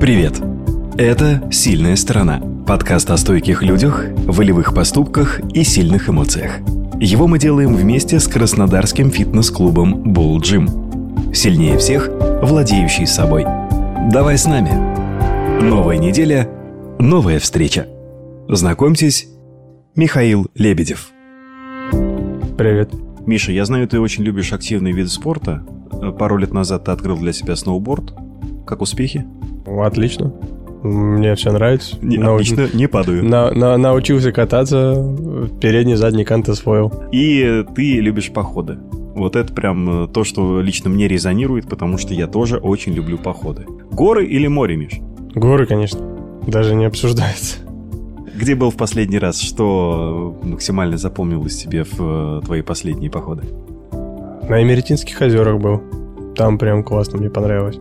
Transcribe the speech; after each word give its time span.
Привет! 0.00 0.42
Это 0.98 1.48
«Сильная 1.50 1.96
сторона»– 1.96 2.42
подкаст 2.66 3.10
о 3.10 3.16
стойких 3.16 3.62
людях, 3.62 4.04
волевых 4.26 4.74
поступках 4.74 5.40
и 5.54 5.64
сильных 5.64 6.10
эмоциях. 6.10 6.58
Его 7.00 7.26
мы 7.26 7.38
делаем 7.38 7.74
вместе 7.74 8.20
с 8.20 8.28
краснодарским 8.28 9.10
фитнес-клубом 9.10 10.12
Bull 10.12 10.36
Gym. 10.36 11.32
Сильнее 11.34 11.78
всех, 11.78 12.10
владеющий 12.42 13.06
собой. 13.06 13.46
Давай 14.12 14.36
с 14.36 14.44
нами. 14.44 15.62
Новая 15.62 15.96
неделя, 15.96 16.46
новая 16.98 17.38
встреча. 17.38 17.86
Знакомьтесь, 18.50 19.26
Михаил 19.94 20.46
Лебедев. 20.54 21.08
Привет. 22.58 22.92
Миша, 23.26 23.50
я 23.50 23.64
знаю, 23.64 23.88
ты 23.88 23.98
очень 23.98 24.24
любишь 24.24 24.52
активные 24.52 24.92
виды 24.92 25.08
спорта. 25.08 25.64
Пару 26.18 26.36
лет 26.36 26.52
назад 26.52 26.84
ты 26.84 26.90
открыл 26.90 27.16
для 27.16 27.32
себя 27.32 27.56
сноуборд. 27.56 28.12
Как 28.66 28.82
успехи? 28.82 29.24
Отлично. 29.66 30.32
Мне 30.82 31.34
все 31.34 31.52
нравится. 31.52 31.96
Не, 32.02 32.18
Науч... 32.18 32.52
Отлично, 32.52 32.76
не 32.76 32.86
падаю. 32.86 33.24
На, 33.24 33.50
на, 33.50 33.76
научился 33.76 34.32
кататься, 34.32 34.94
передний, 35.60 35.94
задний 35.94 36.24
кант 36.24 36.48
освоил. 36.48 36.92
И 37.12 37.64
ты 37.74 38.00
любишь 38.00 38.30
походы. 38.30 38.78
Вот 39.14 39.34
это 39.34 39.52
прям 39.52 40.04
э, 40.04 40.08
то, 40.08 40.24
что 40.24 40.60
лично 40.60 40.90
мне 40.90 41.08
резонирует, 41.08 41.68
потому 41.68 41.96
что 41.96 42.12
я 42.12 42.26
тоже 42.26 42.58
очень 42.58 42.92
люблю 42.92 43.16
походы. 43.16 43.64
Горы 43.90 44.26
или 44.26 44.46
море, 44.46 44.76
Миш? 44.76 45.00
Горы, 45.34 45.66
конечно. 45.66 46.00
Даже 46.46 46.74
не 46.74 46.84
обсуждается. 46.84 47.60
Где 48.34 48.54
был 48.54 48.70
в 48.70 48.76
последний 48.76 49.18
раз? 49.18 49.40
Что 49.40 50.38
максимально 50.42 50.98
запомнилось 50.98 51.56
тебе 51.56 51.84
в 51.84 51.98
э, 51.98 52.40
твои 52.44 52.60
последние 52.60 53.10
походы? 53.10 53.44
На 54.48 54.62
Эмеретинских 54.62 55.20
озерах 55.20 55.58
был. 55.58 55.80
Там 56.36 56.58
прям 56.58 56.84
классно, 56.84 57.18
мне 57.18 57.30
понравилось. 57.30 57.78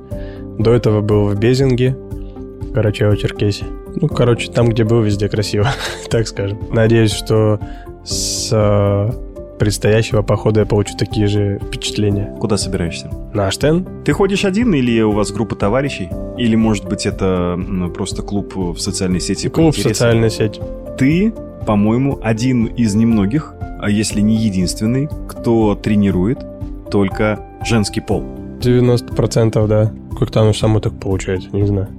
До 0.57 0.71
этого 0.73 1.01
был 1.01 1.27
в 1.27 1.39
Безинге, 1.39 1.95
Карачаево-Черкесии. 2.73 3.65
Ну, 4.01 4.07
короче, 4.07 4.51
там, 4.51 4.69
где 4.69 4.83
был, 4.83 5.01
везде 5.01 5.29
красиво, 5.29 5.67
так 6.09 6.27
скажем. 6.27 6.59
Надеюсь, 6.71 7.11
что 7.11 7.59
с 8.03 8.49
э, 8.51 9.09
предстоящего 9.57 10.21
похода 10.21 10.61
я 10.61 10.65
получу 10.65 10.95
такие 10.97 11.27
же 11.27 11.59
впечатления. 11.59 12.35
Куда 12.39 12.57
собираешься? 12.57 13.09
На 13.33 13.47
Аштен. 13.47 13.87
Ты 14.03 14.13
ходишь 14.13 14.45
один 14.45 14.73
или 14.73 15.01
у 15.01 15.11
вас 15.11 15.31
группа 15.31 15.55
товарищей? 15.55 16.09
Или, 16.37 16.55
может 16.55 16.87
быть, 16.87 17.05
это 17.05 17.59
просто 17.93 18.21
клуб 18.21 18.55
в 18.55 18.77
социальной 18.77 19.21
сети? 19.21 19.47
Клуб 19.47 19.75
в 19.75 19.81
социальной 19.81 20.29
сети. 20.29 20.61
Ты, 20.97 21.33
по-моему, 21.65 22.19
один 22.21 22.65
из 22.65 22.95
немногих, 22.95 23.53
а 23.79 23.89
если 23.89 24.21
не 24.21 24.35
единственный, 24.35 25.09
кто 25.27 25.75
тренирует 25.75 26.39
только 26.91 27.39
женский 27.65 28.01
пол. 28.01 28.23
90% 28.65 29.67
да. 29.67 29.91
Как-то 30.19 30.41
оно 30.41 30.53
само 30.53 30.79
так 30.79 30.99
получается, 30.99 31.49
не 31.51 31.65
знаю. 31.65 31.89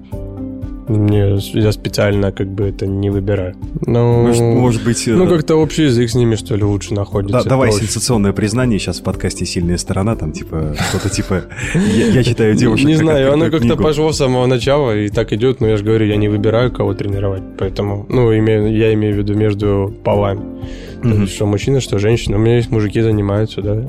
Мне, 0.89 1.36
я 1.55 1.72
специально 1.72 2.31
как 2.31 2.48
бы 2.48 2.69
это 2.69 2.86
не 2.86 3.11
выбираю. 3.11 3.56
Но, 3.86 4.22
может, 4.22 4.42
может 4.42 4.84
быть... 4.84 5.03
Ну, 5.06 5.25
э, 5.25 5.28
как-то 5.28 5.56
общий 5.56 5.84
язык 5.84 6.09
с 6.09 6.14
ними, 6.14 6.37
что 6.37 6.55
ли, 6.55 6.62
лучше 6.62 6.94
находится. 6.94 7.42
Да, 7.42 7.48
давай 7.48 7.70
проще. 7.70 7.87
сенсационное 7.87 8.33
признание 8.33 8.78
сейчас 8.78 9.00
в 9.00 9.03
подкасте 9.03 9.44
«Сильная 9.47 9.78
сторона», 9.78 10.14
там, 10.14 10.31
типа, 10.31 10.77
что-то 10.89 11.11
типа 11.11 11.44
«Я, 11.75 12.06
я 12.06 12.22
читаю 12.22 12.55
девушек». 12.55 12.87
Не 12.87 12.94
знаю, 12.94 13.33
оно 13.33 13.50
как-то 13.50 13.77
пошло 13.77 14.12
с 14.12 14.19
самого 14.19 14.47
начала, 14.47 14.97
и 14.97 15.09
так 15.09 15.33
идет, 15.33 15.61
но 15.61 15.67
я 15.67 15.77
же 15.77 15.83
говорю, 15.83 16.06
я 16.06 16.17
не 16.17 16.28
выбираю, 16.28 16.70
кого 16.70 16.94
тренировать, 16.94 17.42
поэтому, 17.59 18.06
ну, 18.09 18.37
имею, 18.39 18.72
я 18.77 18.94
имею 18.94 19.14
в 19.14 19.19
виду 19.19 19.34
между 19.34 19.92
полами. 20.05 20.41
Mm-hmm. 21.03 21.27
Что 21.27 21.47
мужчина, 21.47 21.81
что 21.81 21.98
женщина. 21.98 22.37
У 22.37 22.41
меня 22.41 22.56
есть 22.56 22.70
мужики 22.70 23.00
занимаются, 23.00 23.61
да 23.61 23.84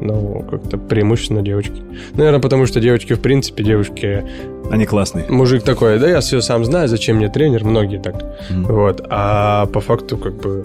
но 0.00 0.40
как-то 0.50 0.78
преимущественно 0.78 1.42
девочки. 1.42 1.82
Наверное, 2.14 2.40
потому 2.40 2.66
что 2.66 2.80
девочки, 2.80 3.14
в 3.14 3.20
принципе, 3.20 3.64
девушки... 3.64 4.24
Они 4.70 4.84
классные. 4.84 5.24
Мужик 5.28 5.62
такой, 5.62 5.98
да 5.98 6.08
я 6.08 6.20
все 6.20 6.42
сам 6.42 6.64
знаю, 6.64 6.88
зачем 6.88 7.16
мне 7.16 7.30
тренер, 7.30 7.64
многие 7.64 7.98
так. 7.98 8.16
Mm. 8.50 8.70
Вот. 8.70 9.06
А 9.08 9.66
по 9.66 9.80
факту 9.80 10.18
как 10.18 10.34
бы... 10.34 10.62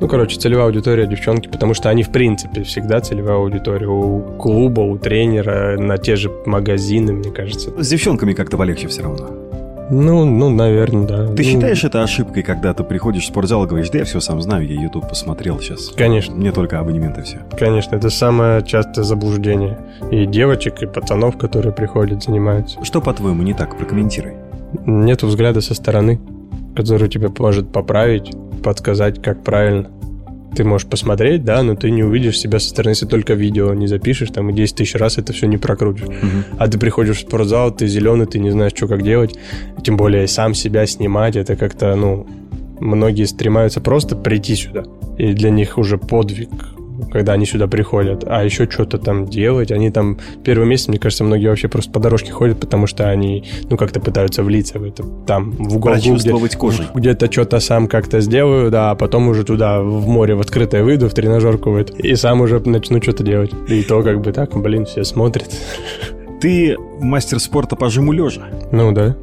Ну, 0.00 0.08
короче, 0.08 0.38
целевая 0.38 0.66
аудитория 0.66 1.06
девчонки, 1.06 1.48
потому 1.48 1.72
что 1.72 1.88
они, 1.88 2.02
в 2.02 2.10
принципе, 2.10 2.64
всегда 2.64 3.00
целевая 3.00 3.36
аудитория 3.36 3.86
у 3.86 4.20
клуба, 4.38 4.80
у 4.80 4.98
тренера, 4.98 5.78
на 5.78 5.96
те 5.96 6.16
же 6.16 6.30
магазины, 6.44 7.12
мне 7.12 7.30
кажется. 7.30 7.70
С 7.82 7.88
девчонками 7.88 8.34
как-то 8.34 8.56
полегче 8.58 8.88
все 8.88 9.02
равно. 9.02 9.45
Ну, 9.90 10.24
ну, 10.24 10.50
наверное, 10.50 11.06
да. 11.06 11.26
Ты 11.28 11.42
ну, 11.44 11.50
считаешь 11.50 11.84
это 11.84 12.02
ошибкой, 12.02 12.42
когда 12.42 12.74
ты 12.74 12.82
приходишь 12.82 13.24
в 13.24 13.26
спортзал 13.26 13.64
и 13.64 13.68
говоришь, 13.68 13.90
да 13.90 13.98
я 13.98 14.04
все 14.04 14.20
сам 14.20 14.40
знаю, 14.40 14.66
я 14.66 14.80
YouTube 14.80 15.08
посмотрел 15.08 15.60
сейчас. 15.60 15.90
Конечно. 15.90 16.34
Мне 16.34 16.52
только 16.52 16.80
абонементы 16.80 17.22
все. 17.22 17.38
Конечно, 17.56 17.94
это 17.94 18.10
самое 18.10 18.64
частое 18.64 19.04
заблуждение. 19.04 19.78
И 20.10 20.26
девочек, 20.26 20.82
и 20.82 20.86
пацанов, 20.86 21.38
которые 21.38 21.72
приходят, 21.72 22.22
занимаются. 22.22 22.84
Что, 22.84 23.00
по-твоему, 23.00 23.42
не 23.42 23.54
так? 23.54 23.76
Прокомментируй. 23.76 24.34
Нету 24.84 25.28
взгляда 25.28 25.60
со 25.60 25.74
стороны, 25.74 26.20
который 26.74 27.08
тебе 27.08 27.30
может 27.38 27.70
поправить, 27.70 28.34
подсказать, 28.62 29.22
как 29.22 29.44
правильно 29.44 29.90
ты 30.56 30.64
можешь 30.64 30.88
посмотреть, 30.88 31.44
да, 31.44 31.62
но 31.62 31.76
ты 31.76 31.90
не 31.90 32.02
увидишь 32.02 32.38
себя 32.38 32.58
со 32.58 32.70
стороны, 32.70 32.92
если 32.92 33.06
только 33.06 33.34
видео 33.34 33.74
не 33.74 33.86
запишешь, 33.86 34.30
там, 34.30 34.50
и 34.50 34.52
10 34.52 34.76
тысяч 34.76 34.94
раз 34.94 35.18
это 35.18 35.32
все 35.32 35.46
не 35.46 35.58
прокрутишь. 35.58 36.06
Угу. 36.06 36.56
А 36.58 36.68
ты 36.68 36.78
приходишь 36.78 37.18
в 37.18 37.20
спортзал, 37.20 37.70
ты 37.70 37.86
зеленый, 37.86 38.26
ты 38.26 38.38
не 38.38 38.50
знаешь, 38.50 38.72
что 38.74 38.88
как 38.88 39.02
делать, 39.02 39.38
тем 39.84 39.96
более 39.96 40.26
сам 40.26 40.54
себя 40.54 40.86
снимать, 40.86 41.36
это 41.36 41.56
как-то, 41.56 41.94
ну, 41.94 42.26
многие 42.80 43.24
стремаются 43.24 43.80
просто 43.80 44.16
прийти 44.16 44.56
сюда. 44.56 44.84
И 45.18 45.32
для 45.32 45.50
них 45.50 45.78
уже 45.78 45.98
подвиг 45.98 46.50
когда 47.10 47.32
они 47.32 47.46
сюда 47.46 47.66
приходят, 47.66 48.24
а 48.26 48.44
еще 48.44 48.68
что-то 48.70 48.98
там 48.98 49.26
делать. 49.26 49.70
Они 49.70 49.90
там 49.90 50.18
первый 50.44 50.66
месяц, 50.66 50.88
мне 50.88 50.98
кажется, 50.98 51.24
многие 51.24 51.48
вообще 51.48 51.68
просто 51.68 51.90
по 51.90 52.00
дорожке 52.00 52.32
ходят, 52.32 52.60
потому 52.60 52.86
что 52.86 53.08
они, 53.08 53.44
ну, 53.68 53.76
как-то 53.76 54.00
пытаются 54.00 54.42
влиться 54.42 54.78
в 54.78 54.84
это, 54.84 55.04
там, 55.26 55.52
в 55.52 55.76
угол. 55.76 55.92
Прочувствовать 55.92 56.52
где, 56.52 56.58
кожей. 56.58 56.86
Где-то 56.94 57.30
что-то 57.30 57.60
сам 57.60 57.88
как-то 57.88 58.20
сделаю, 58.20 58.70
да, 58.70 58.90
а 58.90 58.94
потом 58.94 59.28
уже 59.28 59.44
туда, 59.44 59.80
в 59.80 60.06
море, 60.08 60.34
в 60.34 60.40
открытое 60.40 60.82
выйду, 60.82 61.08
в 61.08 61.14
тренажерку 61.14 61.70
в 61.70 61.76
это, 61.76 61.92
и 61.94 62.14
сам 62.16 62.40
уже 62.40 62.60
начну 62.60 63.00
что-то 63.02 63.22
делать. 63.22 63.52
И 63.68 63.82
то 63.82 64.02
как 64.02 64.20
бы 64.20 64.32
так, 64.32 64.56
блин, 64.56 64.86
все 64.86 65.04
смотрят. 65.04 65.50
Ты 66.40 66.76
мастер 67.00 67.40
спорта 67.40 67.76
по 67.76 67.88
жиму 67.88 68.12
лежа? 68.12 68.42
Ну, 68.72 68.92
да 68.92 69.16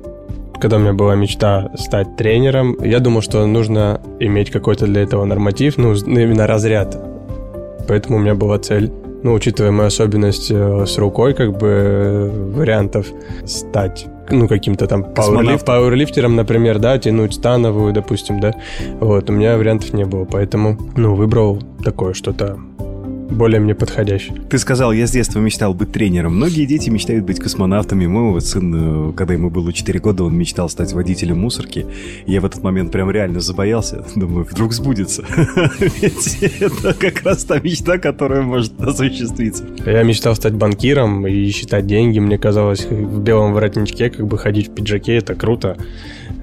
когда 0.62 0.78
у 0.78 0.80
меня 0.80 0.94
была 0.94 1.16
мечта 1.16 1.72
стать 1.76 2.16
тренером, 2.16 2.82
я 2.82 3.00
думал, 3.00 3.22
что 3.22 3.46
нужно 3.46 4.00
иметь 4.22 4.50
какой-то 4.50 4.86
для 4.86 5.02
этого 5.02 5.26
норматив, 5.26 5.78
ну, 5.78 5.94
именно 5.94 6.48
разряд 6.48 6.98
Поэтому 7.88 8.18
у 8.18 8.20
меня 8.20 8.36
была 8.36 8.60
цель, 8.60 8.92
ну, 9.24 9.34
учитывая 9.34 9.72
мою 9.72 9.88
особенность 9.88 10.52
э, 10.52 10.86
с 10.86 10.98
рукой, 10.98 11.34
как 11.34 11.58
бы 11.58 11.68
э, 11.68 12.52
вариантов 12.56 13.08
стать 13.46 14.08
ну, 14.30 14.48
каким-то 14.48 14.88
там 14.88 15.04
пауэрлиф, 15.04 15.66
пауэрлифтером, 15.66 16.36
например, 16.36 16.80
да, 16.80 16.98
тянуть 16.98 17.34
становую, 17.34 17.94
допустим, 17.94 18.40
да. 18.40 18.54
Вот, 19.00 19.30
у 19.30 19.34
меня 19.34 19.58
вариантов 19.58 19.94
не 19.94 20.06
было, 20.06 20.26
поэтому, 20.26 20.78
ну, 20.96 21.16
выбрал 21.16 21.62
такое 21.84 22.14
что-то 22.14 22.58
более 23.34 23.60
мне 23.60 23.76
подходящий. 23.76 24.34
Ты 24.50 24.58
сказал, 24.58 24.92
я 24.92 25.08
с 25.08 25.12
детства 25.12 25.40
мечтал 25.40 25.74
быть 25.74 25.92
тренером. 25.92 26.36
Многие 26.36 26.66
дети 26.66 26.90
мечтают 26.90 27.26
быть 27.26 27.40
космонавтами. 27.40 28.06
Мой 28.06 28.32
вот 28.32 28.46
сын, 28.46 29.10
э, 29.10 29.14
когда 29.14 29.34
ему 29.34 29.50
было 29.50 29.74
4 29.74 30.00
года, 30.00 30.24
он 30.24 30.36
мечтал 30.36 30.70
стать 30.70 30.94
водителем 30.94 31.40
мусорки. 31.40 31.86
Я 32.26 32.42
в 32.42 32.46
этот 32.46 32.64
момент 32.64 32.92
прям 32.92 33.12
реально 33.12 33.40
забоялся. 33.40 34.06
Думаю, 34.16 34.46
вдруг 34.50 34.74
сбудется. 34.74 35.24
Ведь 35.80 36.62
это 36.62 36.94
как 36.94 37.24
раз 37.24 37.44
та 37.44 37.60
мечта, 37.60 37.98
которая 37.98 38.42
может 38.42 38.80
осуществиться. 38.82 39.66
Я 39.86 40.04
мечтал 40.04 40.36
стать 40.36 40.54
банкиром 40.54 41.28
и 41.28 41.50
считать 41.50 41.88
деньги. 41.88 42.20
Мне 42.20 42.38
казалось, 42.38 42.86
в 42.86 43.22
белом 43.22 43.54
воротничке 43.54 44.10
как 44.10 44.28
бы 44.28 44.38
ходить 44.38 44.70
в 44.70 44.74
пиджаке, 44.74 45.16
это 45.16 45.36
круто 45.36 45.78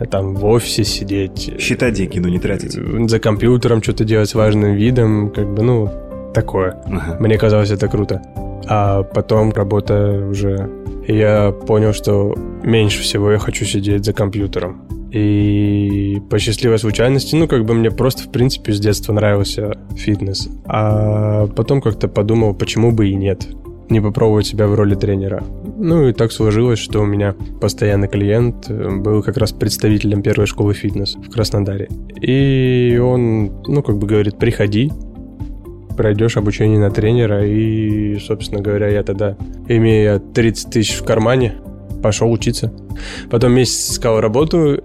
там 0.07 0.35
в 0.35 0.45
офисе 0.47 0.85
сидеть. 0.85 1.53
Считать 1.59 1.95
деньги, 1.95 2.19
но 2.19 2.29
не 2.29 2.39
тратить. 2.39 2.73
За 3.11 3.19
компьютером 3.19 3.83
что-то 3.83 4.05
делать 4.05 4.29
с 4.31 4.35
важным 4.35 4.75
видом, 4.75 5.31
как 5.31 5.53
бы, 5.53 5.63
ну, 5.63 6.10
такое. 6.33 6.77
Ага. 6.85 7.17
Мне 7.21 7.39
казалось 7.39 7.71
это 7.71 7.89
круто. 7.89 8.23
А 8.69 9.03
потом, 9.03 9.53
работая 9.53 10.27
уже, 10.27 10.71
я 11.07 11.53
понял, 11.53 11.93
что 11.93 12.35
меньше 12.63 13.03
всего 13.03 13.33
я 13.33 13.39
хочу 13.39 13.65
сидеть 13.65 14.05
за 14.05 14.13
компьютером. 14.13 14.83
И 15.13 16.23
по 16.31 16.39
счастливой 16.39 16.79
случайности, 16.79 17.35
ну, 17.35 17.49
как 17.49 17.65
бы 17.65 17.75
мне 17.75 17.91
просто, 17.91 18.23
в 18.23 18.31
принципе, 18.31 18.73
с 18.73 18.79
детства 18.79 19.13
нравился 19.13 19.77
фитнес. 19.97 20.49
А 20.67 21.49
потом 21.49 21.81
как-то 21.81 22.07
подумал, 22.07 22.55
почему 22.55 22.93
бы 22.93 23.09
и 23.09 23.15
нет 23.15 23.49
не 23.91 24.01
попробовать 24.01 24.47
себя 24.47 24.67
в 24.69 24.75
роли 24.75 24.95
тренера. 24.95 25.43
Ну 25.77 26.09
и 26.09 26.13
так 26.13 26.33
сложилось, 26.33 26.79
что 26.79 27.01
у 27.01 27.05
меня 27.07 27.35
постоянный 27.61 28.09
клиент 28.09 28.71
был 28.71 29.23
как 29.23 29.37
раз 29.37 29.53
представителем 29.53 30.23
первой 30.23 30.47
школы 30.47 30.75
фитнес 30.75 31.17
в 31.17 31.29
Краснодаре. 31.29 31.89
И 32.21 32.99
он, 33.03 33.63
ну, 33.67 33.83
как 33.83 33.99
бы 33.99 34.07
говорит, 34.07 34.39
приходи, 34.39 34.93
пройдешь 36.01 36.39
обучение 36.39 36.79
на 36.79 36.91
тренера, 36.91 37.47
и, 37.47 38.19
собственно 38.21 38.63
говоря, 38.63 38.89
я 38.89 39.03
тогда, 39.03 39.37
имея 39.69 40.19
30 40.19 40.71
тысяч 40.71 40.95
в 40.95 41.05
кармане, 41.05 41.57
пошел 42.03 42.33
учиться. 42.33 42.73
Потом 43.31 43.53
месяц 43.53 43.91
искал 43.91 44.19
работу, 44.19 44.83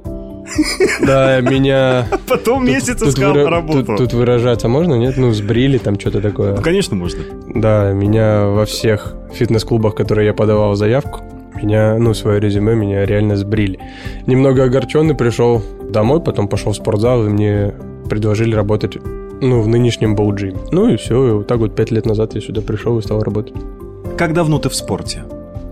да, 1.07 1.39
меня... 1.39 2.05
Потом 2.27 2.65
месяц 2.65 3.01
искал 3.01 3.33
работу. 3.47 3.95
Тут 3.95 4.11
выражаться 4.11 4.67
можно, 4.67 4.95
нет? 4.95 5.15
Ну, 5.15 5.31
сбрили 5.31 5.77
там 5.77 5.97
что-то 5.97 6.19
такое. 6.19 6.57
Ну, 6.57 6.61
конечно, 6.61 6.97
можно. 6.97 7.23
Да, 7.55 7.93
меня 7.93 8.47
во 8.47 8.65
всех 8.65 9.15
фитнес-клубах, 9.33 9.95
которые 9.95 10.25
я 10.25 10.33
подавал 10.33 10.75
заявку, 10.75 11.21
меня, 11.55 11.97
ну, 11.97 12.13
свое 12.13 12.41
резюме 12.41 12.75
меня 12.75 13.05
реально 13.05 13.37
сбрили. 13.37 13.79
Немного 14.27 14.65
огорченный 14.65 15.15
пришел 15.15 15.63
домой, 15.89 16.19
потом 16.19 16.49
пошел 16.49 16.73
в 16.73 16.75
спортзал, 16.75 17.25
и 17.25 17.29
мне 17.29 17.73
предложили 18.09 18.53
работать 18.53 18.97
ну, 19.41 19.61
в 19.61 19.67
нынешнем 19.67 20.15
боуджиме. 20.15 20.57
Ну 20.71 20.89
и 20.89 20.97
все, 20.97 21.27
и 21.27 21.31
вот 21.31 21.47
так 21.47 21.59
вот 21.59 21.75
пять 21.75 21.91
лет 21.91 22.05
назад 22.05 22.35
я 22.35 22.41
сюда 22.41 22.61
пришел 22.61 22.97
и 22.99 23.01
стал 23.01 23.21
работать. 23.21 23.53
Как 24.17 24.33
давно 24.33 24.59
ты 24.59 24.69
в 24.69 24.75
спорте? 24.75 25.23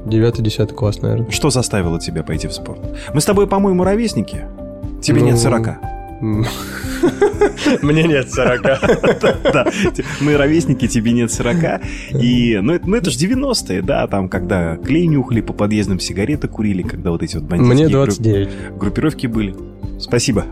Девятый, 0.06 0.44
десятый 0.44 0.76
класс, 0.76 1.02
наверное. 1.02 1.30
Что 1.32 1.50
заставило 1.50 2.00
тебя 2.00 2.24
пойти 2.24 2.48
в 2.48 2.54
спорт? 2.54 2.80
Мы 3.14 3.22
с 3.22 3.26
тобой, 3.26 3.48
по-моему, 3.48 3.84
ровесники. 3.84 4.46
Тебе 5.02 5.22
ну... 5.22 5.28
нет 5.28 5.40
сорока. 5.40 5.80
Мне 7.82 8.04
нет 8.04 8.32
40. 8.32 8.62
Да, 9.54 9.68
мы 10.22 10.38
ровесники, 10.38 10.88
тебе 10.88 11.12
нет 11.12 11.32
40. 11.32 11.82
И, 12.14 12.60
ну, 12.62 12.74
это, 12.74 12.90
ну, 12.90 12.96
это 12.96 13.10
же 13.10 13.18
90-е, 13.18 13.82
да, 13.82 14.08
там, 14.08 14.30
когда 14.30 14.78
клей 14.78 15.08
нюхали 15.08 15.42
по 15.42 15.54
подъездам, 15.54 16.00
сигареты 16.00 16.48
курили, 16.48 16.82
когда 16.82 17.12
вот 17.12 17.24
эти 17.24 17.36
вот 17.36 17.46
бандитские 17.46 17.88
Мне 17.88 17.94
29. 17.94 18.50
группировки 18.78 19.28
были. 19.28 19.54
Спасибо. 20.00 20.46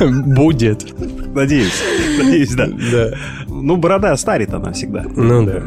Будет. 0.00 0.94
Надеюсь. 1.38 1.82
Надеюсь, 2.18 2.54
да. 2.54 2.66
Да. 2.66 3.10
Ну, 3.48 3.76
борода 3.76 4.16
старит 4.16 4.52
она 4.52 4.72
всегда. 4.72 5.04
Ну 5.14 5.44
да. 5.46 5.62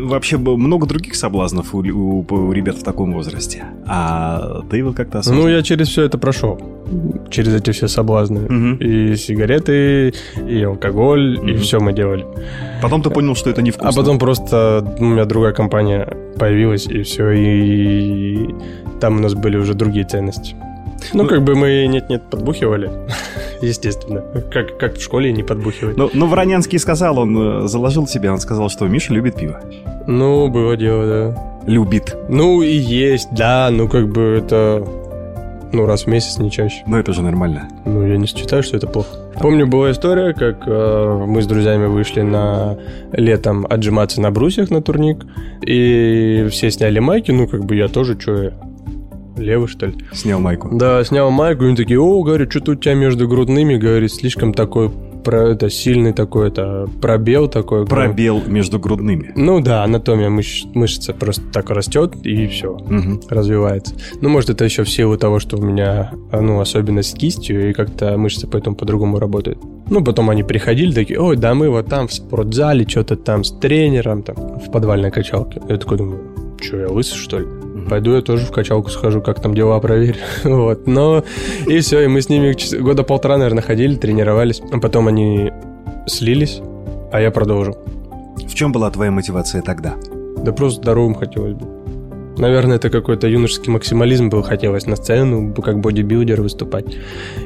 Вообще 0.00 0.38
много 0.38 0.86
других 0.86 1.16
соблазнов 1.16 1.74
у, 1.74 1.78
у, 1.78 2.26
у 2.28 2.52
ребят 2.52 2.76
в 2.76 2.82
таком 2.82 3.12
возрасте. 3.12 3.64
А 3.86 4.62
ты 4.70 4.78
его 4.78 4.92
как-то 4.92 5.18
осознал? 5.18 5.42
Ну, 5.42 5.48
я 5.48 5.62
через 5.62 5.88
все 5.88 6.02
это 6.04 6.18
прошел. 6.18 6.60
Через 7.30 7.54
эти 7.54 7.72
все 7.72 7.88
соблазны. 7.88 8.44
Угу. 8.44 8.84
И 8.84 9.16
сигареты, 9.16 10.14
и 10.48 10.62
алкоголь, 10.62 11.38
угу. 11.38 11.48
и 11.48 11.56
все 11.56 11.80
мы 11.80 11.92
делали. 11.92 12.24
Потом 12.82 13.02
ты 13.02 13.10
понял, 13.10 13.34
что 13.34 13.50
это 13.50 13.62
не 13.62 13.70
вкусно. 13.70 13.90
А 13.90 13.92
потом 13.92 14.18
просто 14.18 14.86
у 14.98 15.04
меня 15.04 15.24
другая 15.24 15.52
компания 15.52 16.08
появилась, 16.38 16.86
и 16.86 17.02
все, 17.02 17.30
и 17.32 18.54
там 19.00 19.16
у 19.16 19.20
нас 19.20 19.34
были 19.34 19.56
уже 19.56 19.74
другие 19.74 20.06
ценности. 20.06 20.54
Ну, 21.12 21.22
ну 21.22 21.28
как 21.28 21.42
бы 21.42 21.54
мы 21.54 21.86
нет-нет 21.86 22.22
подбухивали, 22.30 22.90
естественно. 23.62 24.22
Как, 24.52 24.78
как 24.78 24.96
в 24.96 25.02
школе 25.02 25.32
не 25.32 25.42
подбухивать. 25.42 25.96
Ну, 25.96 26.10
ну, 26.12 26.26
Воронянский 26.26 26.78
сказал, 26.78 27.18
он 27.18 27.64
э, 27.64 27.68
заложил 27.68 28.06
себя, 28.06 28.32
он 28.32 28.40
сказал, 28.40 28.68
что 28.68 28.86
Миша 28.86 29.12
любит 29.12 29.36
пиво. 29.36 29.60
Ну, 30.06 30.48
было 30.48 30.76
дело, 30.76 31.06
да. 31.06 31.62
Любит. 31.66 32.16
Ну, 32.28 32.62
и 32.62 32.72
есть, 32.72 33.28
да, 33.32 33.68
ну 33.70 33.88
как 33.88 34.08
бы 34.08 34.22
это... 34.22 34.86
Ну, 35.72 35.84
раз 35.84 36.04
в 36.04 36.06
месяц, 36.06 36.38
не 36.38 36.50
чаще. 36.50 36.82
Ну, 36.86 36.96
это 36.96 37.12
же 37.12 37.22
нормально. 37.22 37.68
Ну, 37.84 38.06
я 38.06 38.16
не 38.16 38.26
считаю, 38.26 38.62
что 38.62 38.76
это 38.76 38.86
плохо. 38.86 39.08
Помню, 39.40 39.66
была 39.66 39.90
история, 39.90 40.32
как 40.32 40.62
э, 40.66 41.24
мы 41.26 41.42
с 41.42 41.46
друзьями 41.46 41.86
вышли 41.86 42.22
на 42.22 42.78
летом 43.12 43.66
отжиматься 43.68 44.20
на 44.20 44.30
брусьях 44.30 44.70
на 44.70 44.80
турник, 44.80 45.26
и 45.66 46.46
все 46.50 46.70
сняли 46.70 47.00
майки, 47.00 47.32
ну, 47.32 47.46
как 47.46 47.64
бы 47.64 47.76
я 47.76 47.88
тоже, 47.88 48.18
что 48.18 48.42
я 48.44 48.52
Левый, 49.36 49.68
что 49.68 49.86
ли? 49.86 49.94
Снял 50.12 50.40
майку. 50.40 50.68
Да, 50.72 51.04
снял 51.04 51.30
майку, 51.30 51.64
и 51.64 51.68
они 51.68 51.76
такие, 51.76 52.00
о, 52.00 52.22
говорит, 52.22 52.50
что-то 52.50 52.72
у 52.72 52.74
тебя 52.74 52.94
между 52.94 53.28
грудными, 53.28 53.76
говорит, 53.76 54.12
слишком 54.12 54.54
такой 54.54 54.90
про 55.26 55.48
это 55.48 55.68
сильный 55.70 56.12
такой 56.12 56.48
это 56.48 56.88
пробел 57.02 57.48
такой. 57.48 57.84
Пробел 57.84 58.44
между 58.46 58.78
грудными. 58.78 59.32
Ну 59.34 59.58
да, 59.58 59.82
анатомия 59.82 60.30
мыш, 60.30 60.66
мышцы 60.72 61.12
просто 61.12 61.42
так 61.52 61.70
растет 61.70 62.14
и 62.22 62.46
все 62.46 62.74
угу. 62.74 63.20
развивается. 63.28 63.96
Ну 64.20 64.28
может 64.28 64.50
это 64.50 64.64
еще 64.64 64.84
в 64.84 64.88
силу 64.88 65.18
того, 65.18 65.40
что 65.40 65.56
у 65.56 65.62
меня 65.62 66.12
ну 66.30 66.60
особенность 66.60 67.10
с 67.10 67.14
кистью 67.14 67.70
и 67.70 67.72
как-то 67.72 68.16
мышцы 68.16 68.46
поэтому 68.46 68.76
по-другому 68.76 69.18
работают. 69.18 69.58
Ну 69.90 70.04
потом 70.04 70.30
они 70.30 70.44
приходили 70.44 70.92
такие, 70.92 71.18
ой, 71.18 71.36
да 71.36 71.54
мы 71.54 71.70
вот 71.70 71.88
там 71.88 72.06
в 72.06 72.12
спортзале 72.12 72.86
что-то 72.86 73.16
там 73.16 73.42
с 73.42 73.50
тренером 73.50 74.22
там 74.22 74.36
в 74.36 74.70
подвальной 74.70 75.10
качалке. 75.10 75.60
Я 75.68 75.76
такой 75.76 75.98
думаю, 75.98 76.20
что 76.60 76.76
я 76.76 76.88
лысый 76.88 77.18
что 77.18 77.40
ли? 77.40 77.46
Пойду 77.86 78.14
я 78.14 78.22
тоже 78.22 78.46
в 78.46 78.52
качалку 78.52 78.90
схожу, 78.90 79.20
как 79.20 79.40
там 79.40 79.54
дела 79.54 79.78
проверю. 79.80 80.16
вот, 80.44 80.86
но 80.86 81.24
и 81.66 81.78
все, 81.80 82.00
и 82.00 82.06
мы 82.06 82.20
с 82.20 82.28
ними 82.28 82.54
года 82.80 83.02
полтора, 83.02 83.38
наверное, 83.38 83.62
ходили, 83.62 83.96
тренировались, 83.96 84.60
а 84.72 84.78
потом 84.78 85.08
они 85.08 85.52
слились, 86.06 86.60
а 87.12 87.20
я 87.20 87.30
продолжил. 87.30 87.78
В 88.36 88.54
чем 88.54 88.72
была 88.72 88.90
твоя 88.90 89.10
мотивация 89.10 89.62
тогда? 89.62 89.94
Да 90.38 90.52
просто 90.52 90.82
здоровым 90.82 91.14
хотелось 91.14 91.54
бы. 91.54 91.66
Наверное, 92.38 92.76
это 92.76 92.90
какой-то 92.90 93.28
юношеский 93.28 93.72
максимализм 93.72 94.28
был. 94.28 94.42
Хотелось 94.42 94.86
на 94.86 94.96
сцену, 94.96 95.54
как 95.54 95.80
бодибилдер 95.80 96.42
выступать. 96.42 96.84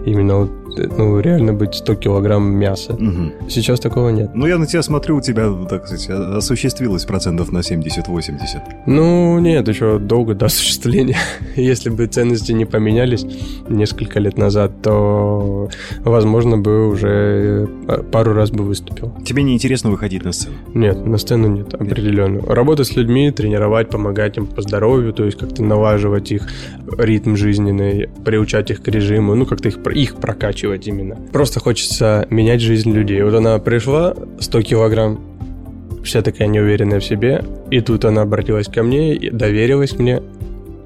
Именно 0.04 0.37
вот, 0.37 0.50
ну, 0.76 1.20
реально 1.20 1.52
быть 1.52 1.75
100 1.75 1.94
килограмм 1.96 2.52
мяса. 2.54 2.94
Угу. 2.94 3.48
Сейчас 3.48 3.81
такого 3.81 4.10
нет. 4.10 4.31
Ну, 4.34 4.46
я 4.46 4.58
на 4.58 4.66
тебя 4.66 4.82
смотрю, 4.82 5.16
у 5.16 5.20
тебя, 5.20 5.52
так 5.69 5.87
сказать, 5.87 6.08
осуществилось 6.10 7.04
процентов 7.04 7.52
на 7.52 7.58
70-80. 7.58 8.40
Ну, 8.87 9.38
нет, 9.38 9.69
еще 9.69 9.98
долго 9.98 10.34
до 10.34 10.46
осуществления. 10.50 11.19
Если 11.56 11.90
бы 11.90 12.06
ценности 12.06 12.52
не 12.52 12.64
поменялись 12.64 13.25
несколько 13.69 14.19
лет 14.20 14.38
назад, 14.38 14.82
то, 14.82 15.69
возможно, 16.00 16.58
бы 16.58 16.88
уже 16.88 17.69
э, 17.88 18.02
пару 18.10 18.32
раз 18.32 18.50
бы 18.50 18.64
выступил. 18.64 19.12
Тебе 19.25 19.42
не 19.42 19.54
интересно 19.54 19.90
выходить 19.90 20.25
на 20.25 20.32
сцену? 20.32 20.56
Нет, 20.75 21.04
на 21.06 21.19
сцену 21.19 21.48
нет, 21.48 21.75
определенно. 21.75 22.38
Нет. 22.38 22.48
Работать 22.48 22.87
с 22.87 22.96
людьми, 22.96 23.31
тренировать, 23.31 23.90
помогать 23.90 24.37
им 24.37 24.46
по 24.46 24.62
здоровью, 24.80 25.12
то 25.12 25.24
есть 25.24 25.38
как-то 25.38 25.62
налаживать 25.62 26.32
их 26.32 26.48
ритм 26.98 27.36
жизненный, 27.36 28.08
приучать 28.24 28.70
их 28.70 28.82
к 28.82 28.88
режиму, 28.88 29.34
ну, 29.34 29.44
как-то 29.44 29.68
их, 29.68 29.78
их 29.94 30.16
прокачивать 30.16 30.86
именно. 30.88 31.16
Просто 31.32 31.60
хочется 31.60 32.26
менять 32.30 32.62
жизнь 32.62 32.90
людей. 32.90 33.22
Вот 33.22 33.34
она 33.34 33.58
пришла, 33.58 34.14
100 34.38 34.62
килограмм, 34.62 35.20
вся 36.02 36.22
такая 36.22 36.48
неуверенная 36.48 36.98
в 36.98 37.04
себе, 37.04 37.44
и 37.70 37.80
тут 37.80 38.06
она 38.06 38.22
обратилась 38.22 38.68
ко 38.68 38.82
мне, 38.82 39.30
доверилась 39.30 39.98
мне, 39.98 40.22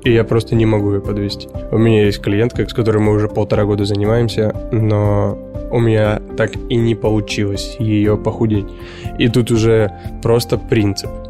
и 0.02 0.12
я 0.12 0.24
просто 0.24 0.56
не 0.56 0.66
могу 0.66 0.94
ее 0.94 1.00
подвести. 1.00 1.48
У 1.70 1.78
меня 1.78 2.06
есть 2.06 2.20
клиентка, 2.20 2.68
с 2.68 2.74
которой 2.74 2.98
мы 2.98 3.12
уже 3.12 3.28
полтора 3.28 3.64
года 3.64 3.84
занимаемся, 3.84 4.52
но 4.72 5.38
у 5.70 5.78
меня 5.78 6.20
так 6.36 6.50
и 6.68 6.76
не 6.76 6.96
получилось 6.96 7.76
ее 7.78 8.16
похудеть. 8.16 8.66
И 9.20 9.28
тут 9.28 9.52
уже 9.52 9.92
просто 10.20 10.58
принцип– 10.58 11.10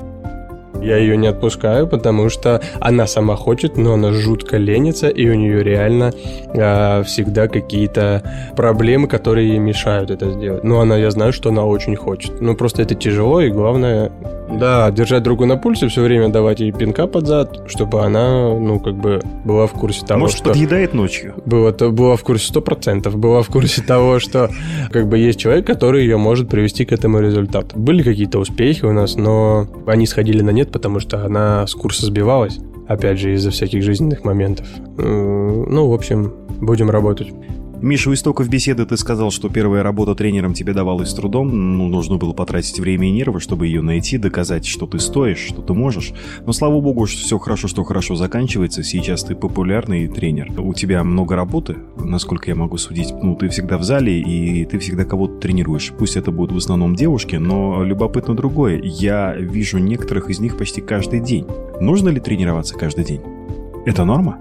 я 0.85 0.97
ее 0.97 1.17
не 1.17 1.29
отпускаю, 1.29 1.87
потому 1.87 2.29
что 2.29 2.61
она 2.81 3.07
сама 3.07 3.37
хочет, 3.37 3.77
но 3.77 3.95
она 3.95 4.13
жутко 4.13 4.57
ленится, 4.57 5.09
и 5.09 5.29
у 5.29 5.35
нее 5.35 5.63
реально 5.63 6.13
э, 6.53 7.03
всегда 7.05 7.49
какие-то 7.49 8.23
проблемы, 8.57 9.09
которые 9.09 9.49
ей 9.49 9.59
мешают 9.59 10.11
это 10.11 10.31
сделать. 10.31 10.65
Но 10.65 10.81
она, 10.81 10.97
я 10.97 11.11
знаю, 11.11 11.33
что 11.33 11.51
она 11.51 11.65
очень 11.65 11.97
хочет. 11.97 12.41
Ну, 12.41 12.55
просто 12.55 12.83
это 12.83 12.95
тяжело, 12.95 13.41
и 13.41 13.51
главное, 13.51 14.13
да, 14.49 14.91
держать 14.91 15.23
другу 15.23 15.47
на 15.47 15.57
пульсе, 15.57 15.89
все 15.89 16.03
время 16.03 16.29
давать 16.29 16.61
ей 16.61 16.73
пинка 16.73 17.07
под 17.07 17.27
зад, 17.27 17.63
чтобы 17.67 18.03
она, 18.03 18.55
ну, 18.55 18.79
как 18.79 18.95
бы 18.95 19.21
была 19.45 19.67
в 19.67 19.73
курсе 19.73 20.05
того, 20.05 20.21
Может, 20.21 20.39
что... 20.39 20.51
подъедает 20.51 20.95
ночью? 20.95 21.35
Было, 21.47 21.73
то, 21.73 21.91
была 21.91 22.17
в 22.17 22.23
курсе 22.23 22.49
сто 22.49 22.61
процентов, 22.61 23.17
была 23.17 23.43
в 23.43 23.49
курсе 23.49 23.83
того, 23.83 24.19
что 24.21 24.51
как 24.93 25.09
бы 25.09 25.19
есть 25.19 25.39
человек, 25.39 25.67
который 25.67 26.03
ее 26.03 26.17
может 26.17 26.49
привести 26.49 26.85
к 26.85 26.93
этому 26.93 27.21
результату. 27.21 27.79
Были 27.79 28.03
какие-то 28.03 28.39
успехи 28.39 28.85
у 28.85 28.93
нас, 28.93 29.17
но 29.17 29.67
они 29.87 30.07
сходили 30.07 30.43
на 30.43 30.51
нет, 30.51 30.71
потому 30.71 31.01
что 31.01 31.25
она 31.25 31.67
с 31.67 31.75
курса 31.75 32.07
сбивалась. 32.07 32.59
Опять 32.87 33.19
же, 33.19 33.33
из-за 33.33 33.51
всяких 33.51 33.83
жизненных 33.83 34.25
моментов. 34.25 34.67
Ну, 34.99 35.89
в 35.89 35.95
общем, 35.95 36.35
будем 36.61 36.91
работать. 36.91 37.29
Миша, 37.85 38.09
у 38.09 38.15
истоков 38.15 38.49
беседы 38.49 38.87
ты 38.87 38.97
сказал, 38.97 39.31
что 39.31 39.51
первая 39.51 39.83
работа 39.83 40.15
тренером 40.15 40.55
тебе 40.55 40.73
давалась 40.73 41.11
с 41.11 41.15
трудом. 41.15 41.77
Ну, 41.77 41.87
нужно 41.89 42.17
было 42.17 42.33
потратить 42.33 42.81
время 42.81 43.09
и 43.09 43.13
нервы, 43.13 43.41
чтобы 43.41 43.67
ее 43.67 43.83
найти, 43.83 44.17
доказать, 44.17 44.65
что 44.65 44.87
ты 44.87 44.99
стоишь, 44.99 45.41
что 45.41 45.61
ты 45.61 45.75
можешь. 45.75 46.15
Но, 46.47 46.55
слава 46.55 46.81
богу, 46.81 47.05
что 47.05 47.21
все 47.21 47.39
хорошо, 47.39 47.69
что 47.69 47.85
хорошо 47.85 48.15
заканчивается. 48.15 48.83
Сейчас 48.83 49.23
ты 49.25 49.35
популярный 49.35 50.09
тренер. 50.09 50.51
У 50.59 50.73
тебя 50.73 51.05
много 51.05 51.37
работы, 51.37 51.77
насколько 51.99 52.51
я 52.51 52.55
могу 52.55 52.79
судить. 52.79 53.13
Ну, 53.23 53.37
ты 53.37 53.51
всегда 53.51 53.77
в 53.77 53.83
зале, 53.83 54.19
и 54.19 54.65
ты 54.65 54.79
всегда 54.79 55.05
кого-то 55.05 55.35
тренируешь. 55.35 55.93
Пусть 55.99 56.17
это 56.17 56.33
будут 56.33 56.53
в 56.53 56.57
основном 56.57 56.97
девушки, 56.97 57.37
но 57.37 57.85
любопытно 57.85 58.35
другое. 58.35 58.81
Я 58.83 59.37
вижу 59.37 59.77
некоторых 59.77 60.31
из 60.31 60.41
них 60.41 60.57
почти 60.57 60.81
каждый 60.81 61.21
день. 61.21 61.47
Нужно 61.83 62.09
ли 62.09 62.19
тренироваться 62.19 62.79
каждый 62.79 63.05
день? 63.05 63.21
Это 63.85 64.07
норма? 64.07 64.39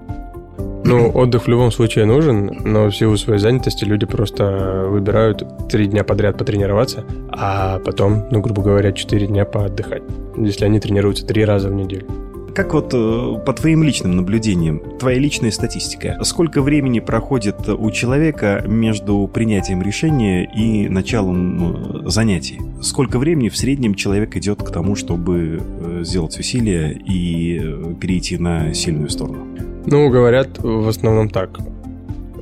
Ну, 0.84 1.10
отдых 1.10 1.44
в 1.44 1.48
любом 1.48 1.70
случае 1.72 2.04
нужен, 2.04 2.60
но 2.64 2.86
в 2.86 2.92
силу 2.96 3.16
своей 3.16 3.40
занятости 3.40 3.84
люди 3.84 4.04
просто 4.04 4.84
выбирают 4.86 5.42
три 5.70 5.86
дня 5.86 6.04
подряд 6.04 6.36
потренироваться, 6.36 7.04
а 7.30 7.78
потом, 7.78 8.26
ну, 8.30 8.40
грубо 8.40 8.62
говоря, 8.62 8.92
четыре 8.92 9.26
дня 9.26 9.46
поотдыхать, 9.46 10.02
если 10.36 10.66
они 10.66 10.80
тренируются 10.80 11.26
три 11.26 11.44
раза 11.44 11.70
в 11.70 11.74
неделю. 11.74 12.06
Как 12.54 12.72
вот 12.72 12.92
э, 12.94 13.40
по 13.44 13.52
твоим 13.52 13.82
личным 13.82 14.14
наблюдениям, 14.14 14.80
твоя 15.00 15.18
личная 15.18 15.50
статистика, 15.50 16.20
сколько 16.22 16.62
времени 16.62 17.00
проходит 17.00 17.68
у 17.68 17.90
человека 17.90 18.62
между 18.64 19.26
принятием 19.26 19.82
решения 19.82 20.48
и 20.54 20.88
началом 20.88 22.04
э, 22.04 22.08
занятий? 22.10 22.60
Сколько 22.80 23.18
времени 23.18 23.48
в 23.48 23.56
среднем 23.56 23.96
человек 23.96 24.36
идет 24.36 24.62
к 24.62 24.70
тому, 24.70 24.94
чтобы 24.94 25.62
э, 25.62 26.04
сделать 26.04 26.38
усилия 26.38 26.92
и 26.92 27.58
перейти 28.00 28.38
на 28.38 28.72
сильную 28.72 29.10
сторону? 29.10 29.73
Ну, 29.86 30.08
говорят 30.08 30.58
в 30.58 30.88
основном 30.88 31.28
так. 31.28 31.58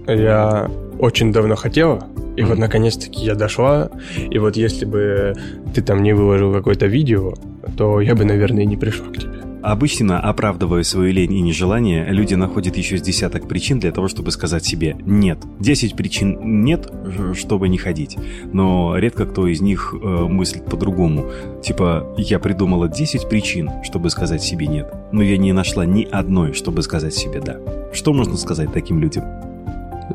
Я 0.07 0.71
очень 0.99 1.33
давно 1.33 1.57
хотела, 1.57 2.07
и 2.37 2.41
mm-hmm. 2.41 2.47
вот 2.47 2.59
наконец-таки 2.59 3.25
я 3.25 3.35
дошла, 3.35 3.91
и 4.17 4.39
вот 4.39 4.57
если 4.57 4.85
бы 4.85 5.35
ты 5.75 5.83
там 5.83 6.03
не 6.03 6.13
выложил 6.13 6.53
какое-то 6.53 6.87
видео, 6.87 7.35
то 7.77 8.01
я 8.01 8.15
бы, 8.15 8.25
наверное, 8.25 8.65
не 8.65 8.77
пришел 8.77 9.07
к 9.07 9.19
тебе. 9.19 9.52
Обычно, 9.63 10.19
оправдывая 10.21 10.83
свою 10.83 11.13
лень 11.13 11.33
и 11.35 11.41
нежелание, 11.41 12.07
люди 12.09 12.35
находят 12.35 12.77
еще 12.77 12.99
с 12.99 13.03
десяток 13.03 13.47
причин 13.49 13.79
для 13.79 13.93
того, 13.93 14.09
чтобы 14.09 14.33
сказать 14.33 14.65
себе 14.65 14.97
«нет». 15.01 15.39
Десять 15.61 15.95
причин 15.95 16.65
«нет», 16.65 16.91
чтобы 17.35 17.69
не 17.69 17.79
ходить. 17.79 18.19
Но 18.53 18.97
редко 18.97 19.25
кто 19.25 19.47
из 19.47 19.61
них 19.61 19.95
э, 19.95 20.07
мыслит 20.07 20.65
по-другому. 20.65 21.31
Типа, 21.63 22.15
я 22.19 22.39
придумала 22.39 22.89
10 22.89 23.29
причин, 23.29 23.71
чтобы 23.85 24.11
сказать 24.11 24.43
себе 24.43 24.67
«нет», 24.67 24.93
но 25.13 25.23
я 25.23 25.37
не 25.37 25.53
нашла 25.53 25.87
ни 25.87 26.03
одной, 26.11 26.55
чтобы 26.55 26.83
сказать 26.83 27.15
себе 27.15 27.41
«да». 27.41 27.59
Что 27.93 28.13
можно 28.13 28.37
сказать 28.37 28.73
таким 28.73 29.01
людям? 29.01 29.25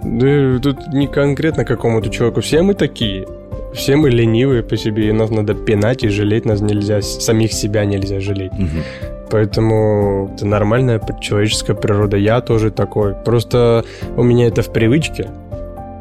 Да 0.03 0.59
тут 0.59 0.87
не 0.93 1.07
конкретно 1.07 1.63
какому-то 1.63 2.09
человеку. 2.09 2.41
Все 2.41 2.61
мы 2.61 2.73
такие. 2.73 3.27
Все 3.73 3.95
мы 3.95 4.09
ленивые 4.09 4.63
по 4.63 4.75
себе, 4.75 5.09
и 5.09 5.11
нас 5.11 5.29
надо 5.29 5.53
пинать 5.53 6.03
и 6.03 6.09
жалеть 6.09 6.45
нас 6.45 6.61
нельзя, 6.61 7.01
самих 7.01 7.53
себя 7.53 7.85
нельзя 7.85 8.19
жалеть. 8.19 8.53
Угу. 8.53 9.16
Поэтому 9.29 10.31
это 10.35 10.45
нормальная 10.45 11.01
человеческая 11.19 11.75
природа. 11.75 12.17
Я 12.17 12.41
тоже 12.41 12.71
такой. 12.71 13.13
Просто 13.13 13.83
у 14.15 14.23
меня 14.23 14.47
это 14.47 14.61
в 14.61 14.71
привычке. 14.71 15.29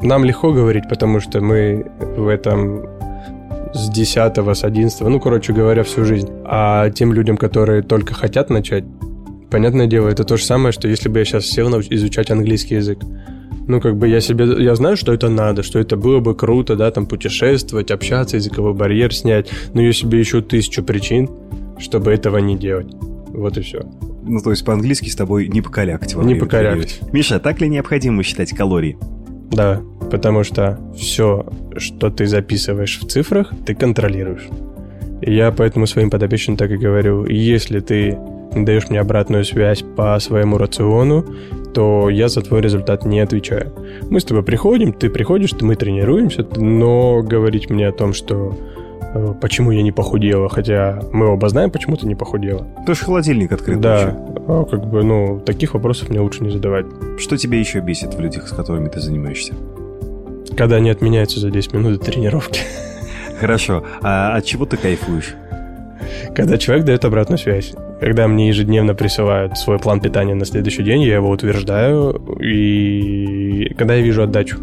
Нам 0.03 0.25
легко 0.25 0.53
говорить, 0.53 0.85
потому 0.89 1.21
что 1.21 1.41
мы 1.41 1.87
в 2.01 2.29
этом 2.29 2.87
с 3.75 3.91
10 3.91 4.37
с 4.37 4.65
11 4.65 5.01
ну, 5.01 5.21
короче 5.21 5.53
говоря, 5.53 5.83
всю 5.83 6.05
жизнь. 6.05 6.31
А 6.45 6.91
тем 6.91 7.13
людям, 7.13 7.37
которые 7.37 7.83
только 7.83 8.15
хотят 8.15 8.51
начать, 8.51 8.85
понятное 9.51 9.87
дело, 9.87 10.09
это 10.09 10.25
то 10.25 10.37
же 10.37 10.45
самое, 10.45 10.73
что 10.73 10.89
если 10.89 11.09
бы 11.09 11.19
я 11.19 11.25
сейчас 11.25 11.47
сел 11.47 11.69
изучать 11.81 12.31
английский 12.31 12.77
язык. 12.77 12.99
Ну, 13.69 13.81
как 13.81 13.97
бы 13.97 14.07
я 14.07 14.21
себе, 14.21 14.63
я 14.63 14.77
знаю, 14.77 14.97
что 14.97 15.13
это 15.13 15.29
надо, 15.29 15.65
что 15.65 15.81
это 15.81 15.97
было 15.97 16.21
бы 16.21 16.37
круто, 16.37 16.77
да, 16.77 16.91
там 16.93 17.07
путешествовать, 17.07 17.91
общаться, 17.91 18.37
языковой 18.37 18.75
барьер 18.75 19.13
снять, 19.13 19.51
но 19.75 19.83
я 19.83 19.93
себе 19.93 20.21
еще 20.21 20.41
тысячу 20.41 20.85
причин, 20.85 21.29
чтобы 21.79 22.13
этого 22.13 22.39
не 22.39 22.57
делать. 22.57 22.87
Вот 23.37 23.59
и 23.59 23.61
все. 23.61 23.83
Ну, 24.23 24.41
то 24.41 24.51
есть 24.51 24.65
по-английски 24.65 25.09
с 25.09 25.15
тобой 25.15 25.47
не 25.49 25.61
покалякать. 25.61 26.17
Не 26.17 26.35
покалякать. 26.35 27.01
Миша, 27.13 27.39
так 27.39 27.61
ли 27.61 27.69
необходимо 27.69 28.23
считать 28.23 28.51
калории? 28.51 28.99
Да, 29.51 29.83
потому 30.11 30.43
что 30.43 30.81
все, 30.97 31.47
что 31.77 32.11
ты 32.11 32.27
записываешь 32.27 32.99
в 32.99 33.07
цифрах, 33.07 33.53
ты 33.65 33.75
контролируешь. 33.75 34.49
И 35.21 35.35
я 35.35 35.53
поэтому 35.53 35.87
своим 35.87 36.11
подопечным 36.11 36.57
так 36.57 36.71
и 36.71 36.77
говорю, 36.77 37.27
если 37.27 37.81
ты 37.81 38.19
даешь 38.55 38.89
мне 38.89 39.01
обратную 39.01 39.45
связь 39.45 39.83
по 39.83 40.19
своему 40.19 40.57
рациону, 40.57 41.25
то 41.75 42.09
я 42.09 42.29
за 42.29 42.41
твой 42.41 42.63
результат 42.63 43.05
не 43.05 43.21
отвечаю. 43.21 43.73
Мы 44.09 44.21
с 44.21 44.25
тобой 44.25 44.43
приходим, 44.43 44.95
ты 44.95 45.11
приходишь, 45.11 45.53
мы 45.61 45.77
тренируемся, 45.77 46.47
но 46.57 47.23
говорить 47.23 47.69
мне 47.69 47.87
о 47.87 47.93
том, 47.93 48.15
что 48.15 48.57
почему 49.41 49.71
я 49.71 49.83
не 49.83 49.93
похудела, 49.93 50.49
хотя 50.49 51.01
мы 51.13 51.27
оба 51.29 51.49
знаем, 51.49 51.71
почему 51.71 51.97
ты 51.97 52.07
не 52.07 52.15
похудела. 52.15 52.67
Ты 52.87 52.95
же 52.95 53.05
холодильник 53.05 53.53
открыт. 53.53 53.81
Да, 53.81 54.17
а, 54.49 54.65
как 54.65 54.87
бы, 54.87 55.03
ну, 55.03 55.41
таких 55.41 55.75
вопросов 55.75 56.09
мне 56.11 56.21
лучше 56.21 56.43
не 56.43 56.51
задавать. 56.51 56.87
Что 57.19 57.37
тебя 57.37 57.59
еще 57.59 57.81
бесит 57.81 58.15
в 58.15 58.21
людях, 58.21 58.49
с 58.49 58.53
которыми 58.53 58.89
ты 58.89 59.01
занимаешься? 59.01 59.55
Когда 60.57 60.77
они 60.77 60.91
отменяются 60.91 61.41
за 61.41 61.51
10 61.51 61.73
минут 61.75 61.99
до 61.99 62.05
тренировки. 62.05 62.61
Хорошо. 63.41 63.85
А 64.03 64.37
от 64.37 64.45
чего 64.45 64.65
ты 64.65 64.77
кайфуешь? 64.77 65.35
Когда 66.35 66.59
человек 66.59 66.87
дает 66.87 67.05
обратную 67.05 67.39
связь. 67.39 67.75
Когда 68.01 68.29
мне 68.29 68.49
ежедневно 68.49 68.95
присылают 68.95 69.57
свой 69.57 69.79
план 69.79 70.01
питания 70.01 70.35
на 70.35 70.45
следующий 70.45 70.83
день, 70.83 71.03
я 71.03 71.15
его 71.15 71.31
утверждаю, 71.31 72.13
и 72.41 73.73
когда 73.79 73.95
я 73.95 74.03
вижу 74.03 74.23
отдачу 74.23 74.59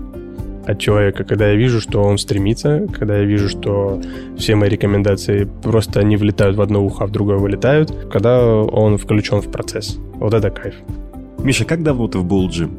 от 0.66 0.80
человека, 0.80 1.24
когда 1.24 1.50
я 1.50 1.56
вижу, 1.56 1.82
что 1.82 2.02
он 2.02 2.18
стремится, 2.18 2.88
когда 2.98 3.18
я 3.18 3.24
вижу, 3.26 3.50
что 3.50 4.02
все 4.38 4.56
мои 4.56 4.70
рекомендации 4.70 5.48
просто 5.62 6.04
не 6.04 6.18
влетают 6.18 6.58
в 6.58 6.62
одно 6.62 6.84
ухо, 6.86 7.04
а 7.04 7.08
в 7.08 7.12
другое 7.12 7.38
вылетают, 7.38 7.92
когда 8.12 8.44
он 8.46 8.98
включен 8.98 9.42
в 9.42 9.52
процесс. 9.52 9.98
Вот 10.16 10.34
это 10.34 10.50
кайф. 10.50 10.76
Миша, 11.40 11.66
как 11.66 11.84
давно 11.84 12.08
ты 12.08 12.20
в 12.20 12.26
Bull 12.26 12.48
Gym? 12.48 12.72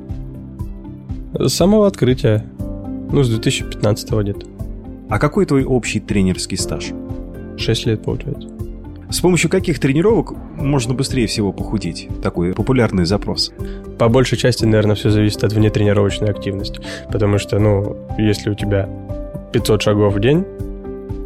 С 1.48 1.52
самого 1.52 1.86
открытия. 1.86 2.44
Ну, 3.12 3.22
с 3.22 3.28
2015 3.28 4.12
где-то. 4.12 4.46
А 5.08 5.18
какой 5.18 5.46
твой 5.46 5.64
общий 5.64 6.00
тренерский 6.00 6.56
стаж? 6.56 6.92
Шесть 7.58 7.86
лет, 7.86 8.02
получается. 8.02 8.53
С 9.14 9.20
помощью 9.20 9.48
каких 9.48 9.78
тренировок 9.78 10.32
можно 10.56 10.92
быстрее 10.92 11.28
всего 11.28 11.52
похудеть? 11.52 12.08
Такой 12.20 12.52
популярный 12.52 13.04
запрос. 13.04 13.52
По 13.96 14.08
большей 14.08 14.36
части, 14.36 14.64
наверное, 14.64 14.96
все 14.96 15.08
зависит 15.08 15.44
от 15.44 15.52
внетренировочной 15.52 16.30
активности. 16.30 16.80
Потому 17.12 17.38
что, 17.38 17.60
ну, 17.60 17.96
если 18.18 18.50
у 18.50 18.56
тебя 18.56 18.88
500 19.52 19.82
шагов 19.82 20.14
в 20.14 20.20
день, 20.20 20.44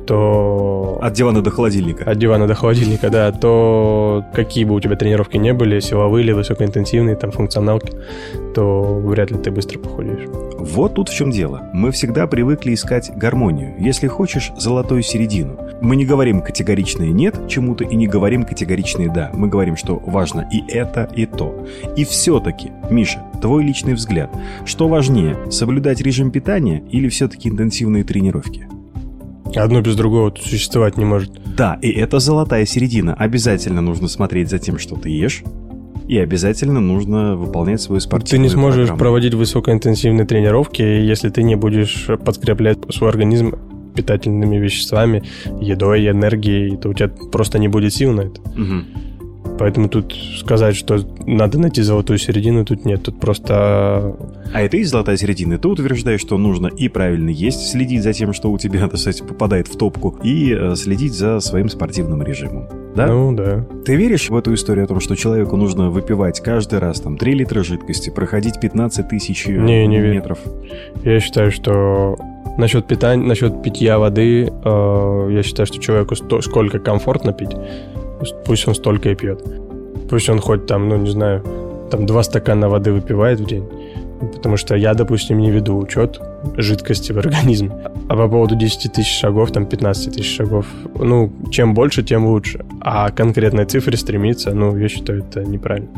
то... 0.08 0.98
От 1.02 1.12
дивана 1.12 1.42
до 1.42 1.50
холодильника. 1.50 2.10
От 2.10 2.18
дивана 2.18 2.46
до 2.46 2.54
холодильника, 2.54 3.10
да. 3.10 3.30
То 3.30 4.24
какие 4.32 4.64
бы 4.64 4.74
у 4.74 4.80
тебя 4.80 4.96
тренировки 4.96 5.36
не 5.36 5.52
были, 5.52 5.80
силовые 5.80 6.24
или 6.24 6.32
высокоинтенсивные, 6.32 7.14
там, 7.14 7.30
функционалки, 7.30 7.92
то 8.54 9.00
вряд 9.04 9.30
ли 9.30 9.36
ты 9.36 9.50
быстро 9.50 9.78
похудеешь. 9.78 10.26
Вот 10.58 10.94
тут 10.94 11.10
в 11.10 11.14
чем 11.14 11.30
дело. 11.30 11.68
Мы 11.74 11.90
всегда 11.90 12.26
привыкли 12.26 12.72
искать 12.72 13.12
гармонию. 13.14 13.74
Если 13.78 14.08
хочешь, 14.08 14.50
золотую 14.56 15.02
середину. 15.02 15.58
Мы 15.82 15.94
не 15.94 16.06
говорим 16.06 16.40
категоричное 16.40 17.08
«нет» 17.08 17.46
чему-то 17.46 17.84
и 17.84 17.94
не 17.94 18.06
говорим 18.06 18.44
категоричное 18.44 19.10
«да». 19.10 19.30
Мы 19.34 19.48
говорим, 19.48 19.76
что 19.76 20.02
важно 20.06 20.48
и 20.50 20.62
это, 20.72 21.08
и 21.14 21.26
то. 21.26 21.66
И 21.96 22.04
все-таки, 22.04 22.72
Миша, 22.90 23.22
твой 23.42 23.62
личный 23.62 23.92
взгляд, 23.92 24.30
что 24.64 24.88
важнее, 24.88 25.36
соблюдать 25.50 26.00
режим 26.00 26.30
питания 26.30 26.82
или 26.90 27.08
все-таки 27.08 27.50
интенсивные 27.50 28.04
тренировки? 28.04 28.66
Одно 29.54 29.80
без 29.80 29.96
другого 29.96 30.30
тут 30.30 30.44
существовать 30.44 30.96
не 30.96 31.04
может. 31.04 31.30
Да, 31.56 31.78
и 31.82 31.90
это 31.90 32.18
золотая 32.18 32.66
середина. 32.66 33.14
Обязательно 33.14 33.80
нужно 33.80 34.08
смотреть 34.08 34.50
за 34.50 34.58
тем, 34.58 34.78
что 34.78 34.96
ты 34.96 35.10
ешь, 35.10 35.42
и 36.06 36.18
обязательно 36.18 36.80
нужно 36.80 37.36
выполнять 37.36 37.80
свою 37.80 38.00
спортивную 38.00 38.48
Ты 38.48 38.54
не 38.54 38.60
сможешь 38.60 38.76
программу. 38.88 38.98
проводить 38.98 39.34
высокоинтенсивные 39.34 40.26
тренировки, 40.26 40.82
если 40.82 41.28
ты 41.28 41.42
не 41.42 41.54
будешь 41.54 42.06
подкреплять 42.24 42.78
свой 42.94 43.10
организм 43.10 43.54
питательными 43.94 44.56
веществами, 44.56 45.24
едой, 45.60 46.08
энергией, 46.08 46.76
то 46.76 46.88
у 46.90 46.94
тебя 46.94 47.08
просто 47.08 47.58
не 47.58 47.68
будет 47.68 47.92
сил 47.92 48.12
на 48.12 48.22
это. 48.22 48.40
Угу. 48.40 49.17
Поэтому 49.58 49.88
тут 49.88 50.14
сказать, 50.38 50.76
что 50.76 50.98
надо 51.26 51.58
найти 51.58 51.82
золотую 51.82 52.18
середину, 52.18 52.64
тут 52.64 52.84
нет. 52.84 53.02
Тут 53.02 53.20
просто... 53.20 54.16
А 54.52 54.62
это 54.62 54.76
и 54.76 54.84
золотая 54.84 55.16
середина. 55.16 55.58
Ты 55.58 55.68
утверждаешь, 55.68 56.20
что 56.20 56.38
нужно 56.38 56.68
и 56.68 56.88
правильно 56.88 57.30
есть, 57.30 57.70
следить 57.70 58.02
за 58.02 58.12
тем, 58.12 58.32
что 58.32 58.50
у 58.50 58.58
тебя, 58.58 58.80
так 58.88 58.98
сказать, 58.98 59.26
попадает 59.26 59.68
в 59.68 59.76
топку, 59.76 60.18
и 60.22 60.54
э, 60.54 60.76
следить 60.76 61.14
за 61.14 61.40
своим 61.40 61.68
спортивным 61.68 62.22
режимом. 62.22 62.68
Да? 62.94 63.08
Ну, 63.08 63.32
да. 63.32 63.66
Ты 63.84 63.96
веришь 63.96 64.30
в 64.30 64.36
эту 64.36 64.54
историю 64.54 64.84
о 64.84 64.88
том, 64.88 65.00
что 65.00 65.16
человеку 65.16 65.56
нужно 65.56 65.90
выпивать 65.90 66.40
каждый 66.40 66.78
раз 66.78 67.00
там 67.00 67.16
3 67.16 67.34
литра 67.34 67.62
жидкости, 67.62 68.10
проходить 68.10 68.60
15 68.60 69.08
тысяч 69.08 69.46
э, 69.48 69.52
не, 69.52 69.86
не 69.86 69.98
метров? 69.98 70.38
Я 71.04 71.20
считаю, 71.20 71.50
что 71.52 72.16
насчет 72.56 72.86
питания, 72.86 73.24
насчет 73.24 73.62
питья 73.62 73.98
воды, 73.98 74.46
э, 74.46 75.28
я 75.30 75.42
считаю, 75.42 75.66
что 75.66 75.80
человеку 75.80 76.16
сто, 76.16 76.40
сколько 76.42 76.78
комфортно 76.78 77.32
пить, 77.32 77.52
Пусть 78.44 78.68
он 78.68 78.74
столько 78.74 79.10
и 79.10 79.14
пьет. 79.14 79.44
Пусть 80.08 80.28
он 80.28 80.40
хоть 80.40 80.66
там, 80.66 80.88
ну, 80.88 80.96
не 80.96 81.10
знаю, 81.10 81.42
там 81.90 82.06
два 82.06 82.22
стакана 82.22 82.68
воды 82.68 82.92
выпивает 82.92 83.40
в 83.40 83.46
день. 83.46 83.64
Потому 84.34 84.56
что 84.56 84.74
я, 84.74 84.94
допустим, 84.94 85.38
не 85.38 85.50
веду 85.50 85.78
учет 85.78 86.20
жидкости 86.56 87.12
в 87.12 87.18
организме. 87.18 87.70
А 88.08 88.16
по 88.16 88.28
поводу 88.28 88.56
10 88.56 88.92
тысяч 88.92 89.20
шагов, 89.20 89.52
там 89.52 89.66
15 89.66 90.14
тысяч 90.14 90.36
шагов, 90.36 90.66
ну, 90.94 91.32
чем 91.50 91.74
больше, 91.74 92.02
тем 92.02 92.26
лучше. 92.26 92.64
А 92.80 93.10
конкретной 93.10 93.64
цифре 93.64 93.96
стремиться, 93.96 94.52
ну, 94.54 94.76
я 94.76 94.88
считаю, 94.88 95.20
это 95.20 95.44
неправильно. 95.44 95.90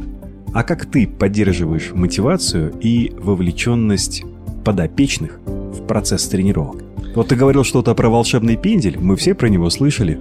А 0.52 0.64
как 0.64 0.86
ты 0.86 1.06
поддерживаешь 1.06 1.92
мотивацию 1.94 2.72
и 2.80 3.12
вовлеченность 3.16 4.24
подопечных 4.64 5.38
в 5.46 5.86
процесс 5.86 6.26
тренировок? 6.28 6.82
Вот 7.14 7.28
ты 7.28 7.36
говорил 7.36 7.64
что-то 7.64 7.94
про 7.94 8.08
волшебный 8.08 8.56
пендель, 8.56 8.98
мы 8.98 9.16
все 9.16 9.34
про 9.34 9.48
него 9.48 9.70
слышали. 9.70 10.18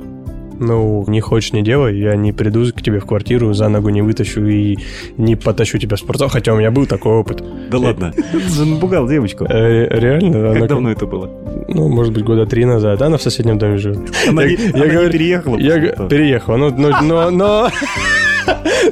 Ну, 0.60 1.06
не 1.08 1.22
хочешь, 1.22 1.54
не 1.54 1.64
делай. 1.64 1.98
Я 1.98 2.16
не 2.16 2.32
приду 2.34 2.66
к 2.72 2.82
тебе 2.82 3.00
в 3.00 3.06
квартиру, 3.06 3.54
за 3.54 3.70
ногу 3.70 3.90
не 3.90 4.02
вытащу 4.02 4.46
и 4.46 4.78
не 5.18 5.36
потащу 5.36 5.78
тебя 5.78 5.96
в 5.96 6.00
спортзал, 6.00 6.30
хотя 6.30 6.54
у 6.54 6.58
меня 6.58 6.70
был 6.72 6.86
такой 6.86 7.14
опыт. 7.14 7.44
Да 7.70 7.78
ладно? 7.78 8.14
Ты 8.58 8.66
напугал 8.66 9.08
девочку. 9.08 9.46
Э, 9.46 9.88
реально? 9.90 10.54
Как 10.54 10.68
давно 10.68 10.92
это 10.92 11.06
было? 11.06 11.30
Ну, 11.70 11.88
может 11.88 12.14
быть, 12.14 12.24
года 12.24 12.46
три 12.46 12.66
назад. 12.66 13.02
Она 13.02 13.18
в 13.18 13.22
соседнем 13.22 13.58
доме 13.58 13.78
живет. 13.78 14.12
Она 14.28 14.46
не 14.46 14.58
переехала? 14.58 15.58
Я 15.58 15.80
переехала, 16.08 16.58
но... 16.58 17.70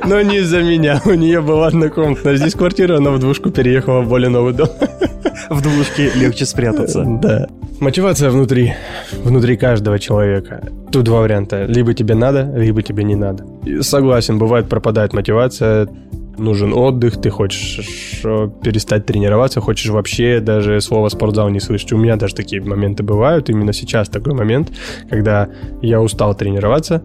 но 0.05 0.21
не 0.21 0.37
из-за 0.37 0.61
меня. 0.61 1.01
У 1.05 1.13
нее 1.13 1.41
была 1.41 1.67
однокомнатная. 1.67 2.35
Здесь 2.35 2.53
квартира, 2.53 2.97
она 2.97 3.11
в 3.11 3.19
двушку 3.19 3.49
переехала 3.49 4.01
в 4.01 4.09
более 4.09 4.29
новый 4.29 4.53
дом. 4.53 4.69
В 5.49 5.61
двушке 5.61 6.11
легче 6.15 6.45
спрятаться. 6.45 7.03
Да. 7.21 7.47
Мотивация 7.79 8.29
внутри. 8.29 8.73
Внутри 9.23 9.55
каждого 9.55 9.99
человека. 9.99 10.61
Тут 10.91 11.03
два 11.05 11.21
варианта. 11.21 11.65
Либо 11.65 11.93
тебе 11.93 12.15
надо, 12.15 12.51
либо 12.55 12.81
тебе 12.81 13.03
не 13.03 13.15
надо. 13.15 13.45
Согласен, 13.81 14.39
бывает 14.39 14.67
пропадает 14.67 15.13
мотивация, 15.13 15.87
нужен 16.37 16.73
отдых, 16.73 17.21
ты 17.21 17.29
хочешь 17.29 18.21
перестать 18.63 19.05
тренироваться, 19.05 19.61
хочешь 19.61 19.89
вообще 19.89 20.39
даже 20.39 20.81
слово 20.81 21.09
спортзал 21.09 21.49
не 21.49 21.59
слышать. 21.59 21.93
У 21.93 21.97
меня 21.97 22.15
даже 22.15 22.35
такие 22.35 22.61
моменты 22.61 23.03
бывают. 23.03 23.49
Именно 23.49 23.73
сейчас 23.73 24.09
такой 24.09 24.33
момент, 24.33 24.71
когда 25.09 25.49
я 25.81 26.01
устал 26.01 26.35
тренироваться, 26.35 27.03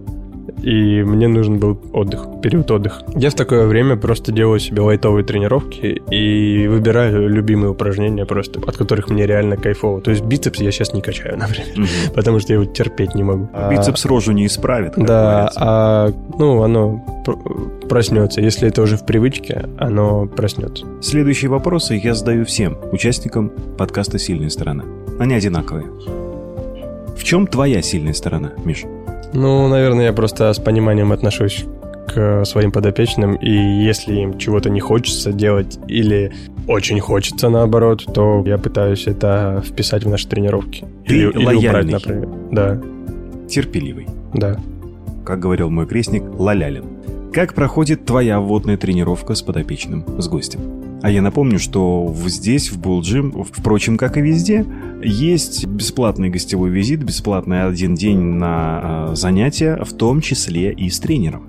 и 0.63 1.03
мне 1.03 1.29
нужен 1.29 1.59
был 1.59 1.79
отдых, 1.93 2.27
период 2.43 2.71
отдыха. 2.71 3.05
Я 3.15 3.31
в 3.31 3.35
такое 3.35 3.67
время 3.67 3.97
просто 3.97 4.33
делаю 4.33 4.61
себе 4.61 4.83
лайтовые 4.83 5.25
тренировки 5.25 6.03
и 6.11 6.67
выбираю 6.69 7.29
любимые 7.29 7.71
упражнения 7.71 8.25
просто, 8.27 8.61
от 8.61 8.77
которых 8.77 9.11
мне 9.11 9.27
реально 9.27 9.57
кайфово. 9.57 10.01
То 10.01 10.11
есть 10.11 10.25
бицепс 10.25 10.61
я 10.61 10.71
сейчас 10.71 10.93
не 10.93 11.03
качаю, 11.03 11.37
например, 11.39 11.67
mm-hmm. 11.77 12.15
потому 12.15 12.41
что 12.41 12.53
я 12.53 12.61
его 12.61 12.71
терпеть 12.71 13.15
не 13.15 13.23
могу. 13.23 13.49
Бицепс 13.71 14.05
рожу 14.05 14.33
не 14.33 14.47
исправит. 14.47 14.95
Да, 14.97 15.51
а 15.57 16.13
ну 16.39 16.63
оно 16.63 17.05
проснется. 17.89 18.41
Если 18.41 18.69
это 18.69 18.83
уже 18.83 18.97
в 18.97 19.05
привычке, 19.05 19.69
оно 19.79 20.27
проснется. 20.27 20.87
Следующие 21.01 21.51
вопросы 21.51 22.01
я 22.03 22.15
задаю 22.15 22.45
всем 22.45 22.79
участникам 22.93 23.51
подкаста 23.79 24.19
«Сильная 24.19 24.51
сторона». 24.51 24.85
Они 25.19 25.35
одинаковые. 25.35 25.87
В 27.17 27.25
чем 27.25 27.47
твоя 27.47 27.83
сильная 27.83 28.15
сторона, 28.15 28.53
Миш? 28.65 28.85
Ну, 29.33 29.69
наверное, 29.69 30.07
я 30.07 30.13
просто 30.13 30.53
с 30.53 30.59
пониманием 30.59 31.13
отношусь 31.13 31.65
к 32.07 32.45
своим 32.45 32.73
подопечным, 32.73 33.37
и 33.37 33.51
если 33.51 34.15
им 34.15 34.39
чего-то 34.39 34.69
не 34.71 34.81
хочется 34.81 35.33
делать 35.33 35.79
или 35.89 36.33
очень 36.69 37.01
хочется 37.01 37.49
наоборот, 37.49 38.05
то 38.13 38.43
я 38.47 38.59
пытаюсь 38.59 39.07
это 39.07 39.63
вписать 39.65 40.05
в 40.05 40.09
наши 40.09 40.29
тренировки. 40.29 40.85
Ты 41.07 41.15
или, 41.15 41.31
или 41.31 41.67
убрать, 41.67 41.91
например. 41.91 42.29
Да. 42.51 42.81
Терпеливый. 43.49 44.09
Да. 44.35 44.59
Как 45.25 45.41
говорил 45.41 45.71
мой 45.71 45.87
крестник, 45.87 46.25
лалялин. 46.39 46.85
Как 47.33 47.55
проходит 47.55 48.05
твоя 48.05 48.41
водная 48.41 48.77
тренировка 48.77 49.35
с 49.35 49.43
подопечным, 49.43 50.05
с 50.19 50.29
гостем? 50.29 50.82
А 51.03 51.11
я 51.11 51.21
напомню, 51.21 51.59
что 51.59 52.15
здесь, 52.27 52.71
в 52.71 52.79
Булджим, 52.79 53.45
впрочем, 53.45 53.99
как 53.99 54.17
и 54.17 54.21
везде, 54.21 54.65
есть 55.03 55.67
бесплатный 55.67 56.31
гостевой 56.31 56.71
визит, 56.71 57.03
бесплатный 57.03 57.67
один 57.67 57.97
день 57.97 58.21
на 58.21 59.09
э, 59.11 59.17
занятия, 59.17 59.83
в 59.85 59.93
том 59.95 60.21
числе 60.21 60.73
и 60.73 60.89
с 60.89 61.01
тренером. 61.01 61.43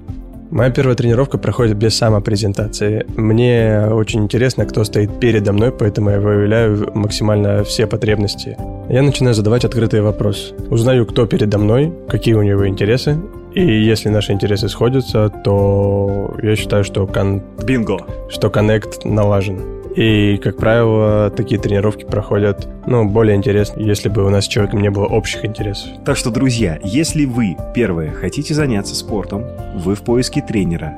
Моя 0.50 0.70
первая 0.70 0.96
тренировка 0.96 1.38
проходит 1.38 1.78
без 1.78 1.96
самопрезентации. 1.96 3.06
Мне 3.16 3.88
очень 3.92 4.24
интересно, 4.24 4.66
кто 4.66 4.84
стоит 4.84 5.20
передо 5.20 5.52
мной, 5.54 5.72
поэтому 5.72 6.12
я 6.12 6.20
выявляю 6.20 6.92
максимально 6.96 7.64
все 7.64 7.88
потребности. 7.88 8.58
Я 8.90 9.02
начинаю 9.02 9.34
задавать 9.34 9.66
открытые 9.66 10.04
вопросы. 10.04 10.54
Узнаю, 10.70 11.06
кто 11.06 11.26
передо 11.26 11.58
мной, 11.58 11.92
какие 12.08 12.36
у 12.36 12.44
него 12.44 12.68
интересы, 12.68 13.18
и 13.54 13.84
если 13.84 14.10
наши 14.10 14.32
интересы 14.32 14.70
сходятся, 14.70 15.30
то 15.30 16.36
я 16.42 16.56
считаю, 16.56 16.84
что 16.84 17.06
кон... 17.08 17.42
Бинго! 17.64 18.00
Что 18.30 18.50
коннект 18.50 19.06
налажен. 19.06 19.60
И, 19.96 20.38
как 20.38 20.58
правило, 20.58 21.30
такие 21.30 21.62
тренировки 21.62 22.04
проходят, 22.04 22.68
ну, 22.88 23.08
более 23.08 23.36
интересно, 23.36 23.80
если 23.80 24.10
бы 24.10 24.26
у 24.26 24.30
нас 24.30 24.46
с 24.46 24.48
человеком 24.48 24.82
не 24.82 24.90
было 24.90 25.06
общих 25.06 25.46
интересов. 25.46 25.88
Так 26.04 26.18
что, 26.18 26.32
друзья, 26.32 26.80
если 26.84 27.26
вы, 27.26 27.56
первое, 27.76 28.10
хотите 28.10 28.56
заняться 28.56 28.96
спортом, 28.96 29.44
вы 29.76 29.94
в 29.94 30.02
поиске 30.02 30.42
тренера, 30.42 30.96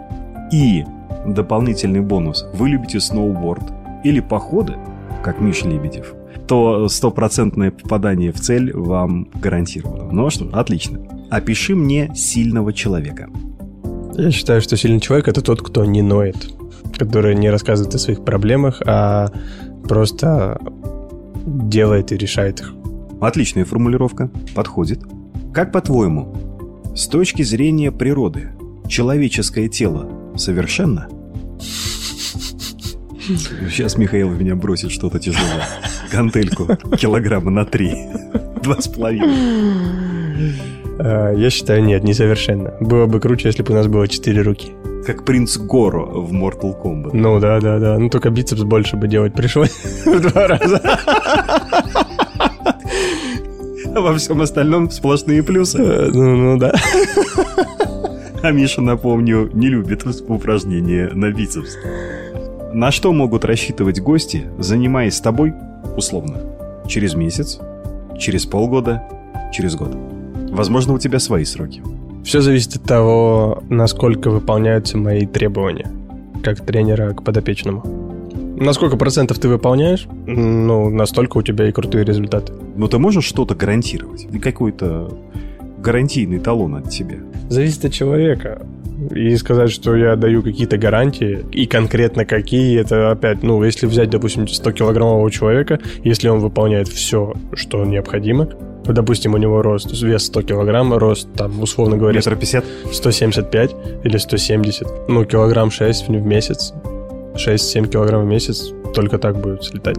и 0.52 0.86
дополнительный 1.26 2.00
бонус, 2.00 2.46
вы 2.54 2.70
любите 2.70 3.02
сноуборд 3.02 3.64
или 4.06 4.22
походы, 4.22 4.76
как 5.24 5.42
Миша 5.42 5.68
Лебедев, 5.68 6.14
то 6.48 6.88
стопроцентное 6.88 7.72
попадание 7.72 8.32
в 8.32 8.40
цель 8.40 8.72
вам 8.74 9.28
гарантировано. 9.42 10.12
Ну 10.12 10.30
что, 10.30 10.48
отлично. 10.54 11.00
Опиши 11.36 11.76
мне 11.76 12.14
сильного 12.16 12.72
человека. 12.72 13.30
Я 14.18 14.32
считаю, 14.32 14.62
что 14.62 14.78
сильный 14.78 15.02
человек 15.02 15.28
это 15.28 15.42
тот, 15.42 15.62
кто 15.62 15.84
не 15.84 16.02
ноет, 16.02 16.38
который 16.98 17.36
не 17.36 17.50
рассказывает 17.50 17.94
о 17.94 18.00
своих 18.00 18.24
проблемах, 18.24 18.82
а 18.86 19.34
просто 19.84 20.58
делает 21.46 22.14
и 22.14 22.18
решает 22.18 22.62
их. 22.62 22.74
Отличная 23.20 23.66
формулировка. 23.66 24.32
Подходит. 24.56 25.02
Как 25.54 25.74
по-твоему, 25.74 26.82
с 26.96 27.06
точки 27.08 27.42
зрения 27.44 27.92
природы, 27.92 28.52
человеческое 28.88 29.68
тело 29.68 30.10
совершенно? 30.38 31.10
Сейчас 33.20 33.98
Михаил 33.98 34.30
в 34.30 34.42
меня 34.42 34.56
бросит 34.56 34.90
что-то 34.90 35.20
тяжелое. 35.20 35.68
Гантельку 36.14 36.78
килограмма 36.98 37.52
на 37.52 37.66
три. 37.66 37.94
Два 38.64 38.80
с 38.80 38.88
половиной. 38.88 40.05
А, 41.00 41.34
я 41.34 41.50
считаю, 41.50 41.84
нет, 41.84 42.04
несовершенно. 42.04 42.74
Было 42.80 43.06
бы 43.06 43.20
круче, 43.20 43.50
если 43.50 43.64
бы 43.64 43.74
у 43.74 43.76
нас 43.76 43.88
было 43.88 44.08
четыре 44.08 44.42
руки. 44.42 44.74
Как 45.06 45.24
принц 45.26 45.58
Горо 45.58 46.06
в 46.06 46.34
Mortal 46.34 46.82
Kombat. 46.82 47.12
Ну 47.14 47.40
да, 47.40 47.60
да, 47.60 47.80
да. 47.80 47.98
Ну 48.00 48.10
только 48.10 48.30
бицепс 48.30 48.64
больше 48.64 48.96
бы 48.96 49.08
делать 49.08 49.34
пришлось 49.34 49.76
в 50.06 50.20
два 50.20 50.48
раза. 50.48 50.82
А 53.96 54.02
во 54.02 54.14
всем 54.16 54.42
остальном 54.42 54.90
сплошные 54.90 55.44
плюсы. 55.44 55.78
Э, 55.78 56.10
ну, 56.12 56.36
ну 56.36 56.58
да. 56.58 56.74
А 58.42 58.52
Миша, 58.52 58.82
напомню, 58.82 59.50
не 59.54 59.68
любит 59.68 60.06
упражнения 60.28 61.10
на 61.14 61.32
бицепс. 61.32 61.78
На 62.74 62.92
что 62.92 63.14
могут 63.14 63.46
рассчитывать 63.46 64.02
гости, 64.02 64.46
занимаясь 64.60 65.16
с 65.16 65.22
тобой, 65.22 65.54
условно, 65.96 66.42
через 66.88 67.16
месяц, 67.16 67.60
через 68.20 68.46
полгода, 68.46 69.02
через 69.54 69.76
год? 69.76 69.96
Возможно, 70.56 70.94
у 70.94 71.00
тебя 71.00 71.20
свои 71.20 71.44
сроки. 71.44 71.84
Все 72.24 72.40
зависит 72.40 72.78
от 72.78 72.84
того, 72.84 73.62
насколько 73.70 74.30
выполняются 74.30 74.98
мои 74.98 75.26
требования, 75.26 75.92
как 76.44 76.66
тренера 76.66 77.14
к 77.14 77.24
подопечному. 77.24 77.84
На 78.58 78.72
сколько 78.72 78.96
процентов 78.96 79.38
ты 79.38 79.50
выполняешь, 79.50 80.08
ну, 80.26 80.90
настолько 80.90 81.40
у 81.40 81.42
тебя 81.42 81.68
и 81.68 81.74
крутые 81.74 82.06
результаты. 82.06 82.54
Но 82.78 82.88
ты 82.88 83.00
можешь 83.00 83.26
что-то 83.26 83.54
гарантировать? 83.54 84.28
Какой-то 84.42 85.14
гарантийный 85.78 86.40
талон 86.40 86.76
от 86.76 86.90
тебя? 86.90 87.18
Зависит 87.50 87.84
от 87.84 87.92
человека. 87.92 88.66
И 89.14 89.36
сказать, 89.36 89.72
что 89.72 89.94
я 89.94 90.16
даю 90.16 90.42
какие-то 90.42 90.78
гарантии, 90.78 91.46
и 91.52 91.66
конкретно 91.66 92.24
какие, 92.24 92.80
это 92.80 93.12
опять, 93.12 93.44
ну, 93.44 93.62
если 93.62 93.88
взять, 93.88 94.10
допустим, 94.10 94.46
100-килограммового 94.46 95.30
человека, 95.32 95.82
если 96.06 96.30
он 96.30 96.40
выполняет 96.40 96.88
все, 96.88 97.34
что 97.56 97.84
необходимо, 97.84 98.48
допустим, 98.94 99.34
у 99.34 99.38
него 99.38 99.62
рост, 99.62 99.92
вес 100.02 100.26
100 100.26 100.42
килограмм, 100.44 100.94
рост, 100.94 101.28
там, 101.34 101.62
условно 101.62 101.98
говоря... 101.98 102.18
Метр 102.18 102.36
пятьдесят? 102.36 102.66
175 102.92 103.76
или 104.04 104.18
170. 104.18 104.88
Ну, 105.10 105.26
килограмм 105.26 105.72
6 105.72 106.08
в 106.08 106.12
месяц. 106.12 106.74
6-7 107.36 107.88
килограмм 107.88 108.24
в 108.24 108.28
месяц 108.28 108.72
только 108.94 109.18
так 109.18 109.38
будет 109.38 109.64
слетать. 109.64 109.98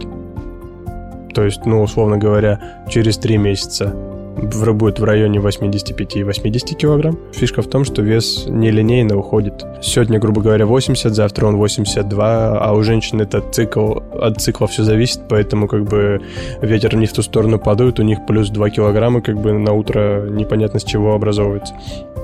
То 1.33 1.43
есть, 1.43 1.65
ну, 1.65 1.83
условно 1.83 2.17
говоря, 2.17 2.83
через 2.89 3.17
3 3.17 3.37
месяца 3.37 3.93
будет 4.37 4.99
в 4.99 5.03
районе 5.03 5.39
85-80 5.39 6.75
килограмм. 6.75 7.17
Фишка 7.33 7.61
в 7.61 7.67
том, 7.67 7.85
что 7.85 8.01
вес 8.01 8.45
нелинейно 8.47 9.17
уходит. 9.17 9.65
Сегодня, 9.81 10.19
грубо 10.19 10.41
говоря, 10.41 10.65
80, 10.65 11.13
завтра 11.13 11.47
он 11.47 11.57
82, 11.57 12.57
а 12.59 12.73
у 12.73 12.83
женщин 12.83 13.21
этот 13.21 13.53
цикл, 13.53 13.99
от 14.13 14.39
цикла 14.41 14.67
все 14.67 14.83
зависит, 14.83 15.21
поэтому 15.29 15.67
как 15.67 15.83
бы 15.83 16.21
ветер 16.61 16.95
не 16.95 17.05
в 17.05 17.13
ту 17.13 17.21
сторону 17.21 17.59
падает, 17.59 17.99
у 17.99 18.03
них 18.03 18.19
плюс 18.27 18.49
2 18.49 18.69
килограмма 18.69 19.21
как 19.21 19.39
бы 19.39 19.53
на 19.53 19.73
утро 19.73 20.27
непонятно 20.29 20.79
с 20.79 20.83
чего 20.83 21.13
образовывается. 21.13 21.73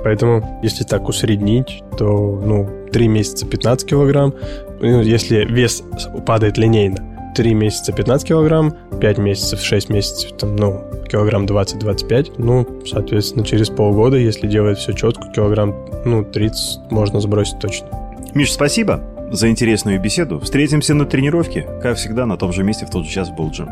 Поэтому, 0.04 0.60
если 0.62 0.84
так 0.84 1.08
усреднить, 1.08 1.84
то, 1.98 2.42
ну, 2.44 2.70
3 2.92 3.08
месяца 3.08 3.46
15 3.46 3.88
килограмм, 3.88 4.34
ну, 4.82 5.02
если 5.02 5.46
вес 5.46 5.84
падает 6.26 6.58
линейно, 6.58 7.13
3 7.34 7.54
месяца 7.54 7.92
15 7.94 8.28
килограмм, 8.28 8.74
5 9.00 9.18
месяцев, 9.18 9.62
6 9.62 9.90
месяцев, 9.90 10.32
там, 10.38 10.56
ну, 10.56 10.84
килограмм 11.10 11.46
20-25, 11.46 12.34
ну, 12.38 12.68
соответственно, 12.86 13.46
через 13.46 13.70
полгода, 13.70 14.18
если 14.18 14.48
делает 14.48 14.78
все 14.78 14.94
четко, 14.94 15.30
килограмм, 15.30 15.76
ну, 16.06 16.24
30 16.24 16.92
можно 16.92 17.20
сбросить 17.20 17.60
точно. 17.60 17.88
Миш, 18.34 18.52
спасибо 18.52 19.02
за 19.32 19.50
интересную 19.50 20.00
беседу. 20.00 20.40
Встретимся 20.40 20.94
на 20.94 21.06
тренировке, 21.06 21.68
как 21.82 21.98
всегда, 21.98 22.26
на 22.26 22.38
том 22.38 22.54
же 22.54 22.64
месте 22.64 22.86
в 22.86 22.90
тот 22.90 23.06
же 23.06 23.12
час 23.12 23.30
в 23.30 23.36
Булджим. 23.36 23.70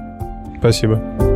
Спасибо. 0.60 1.31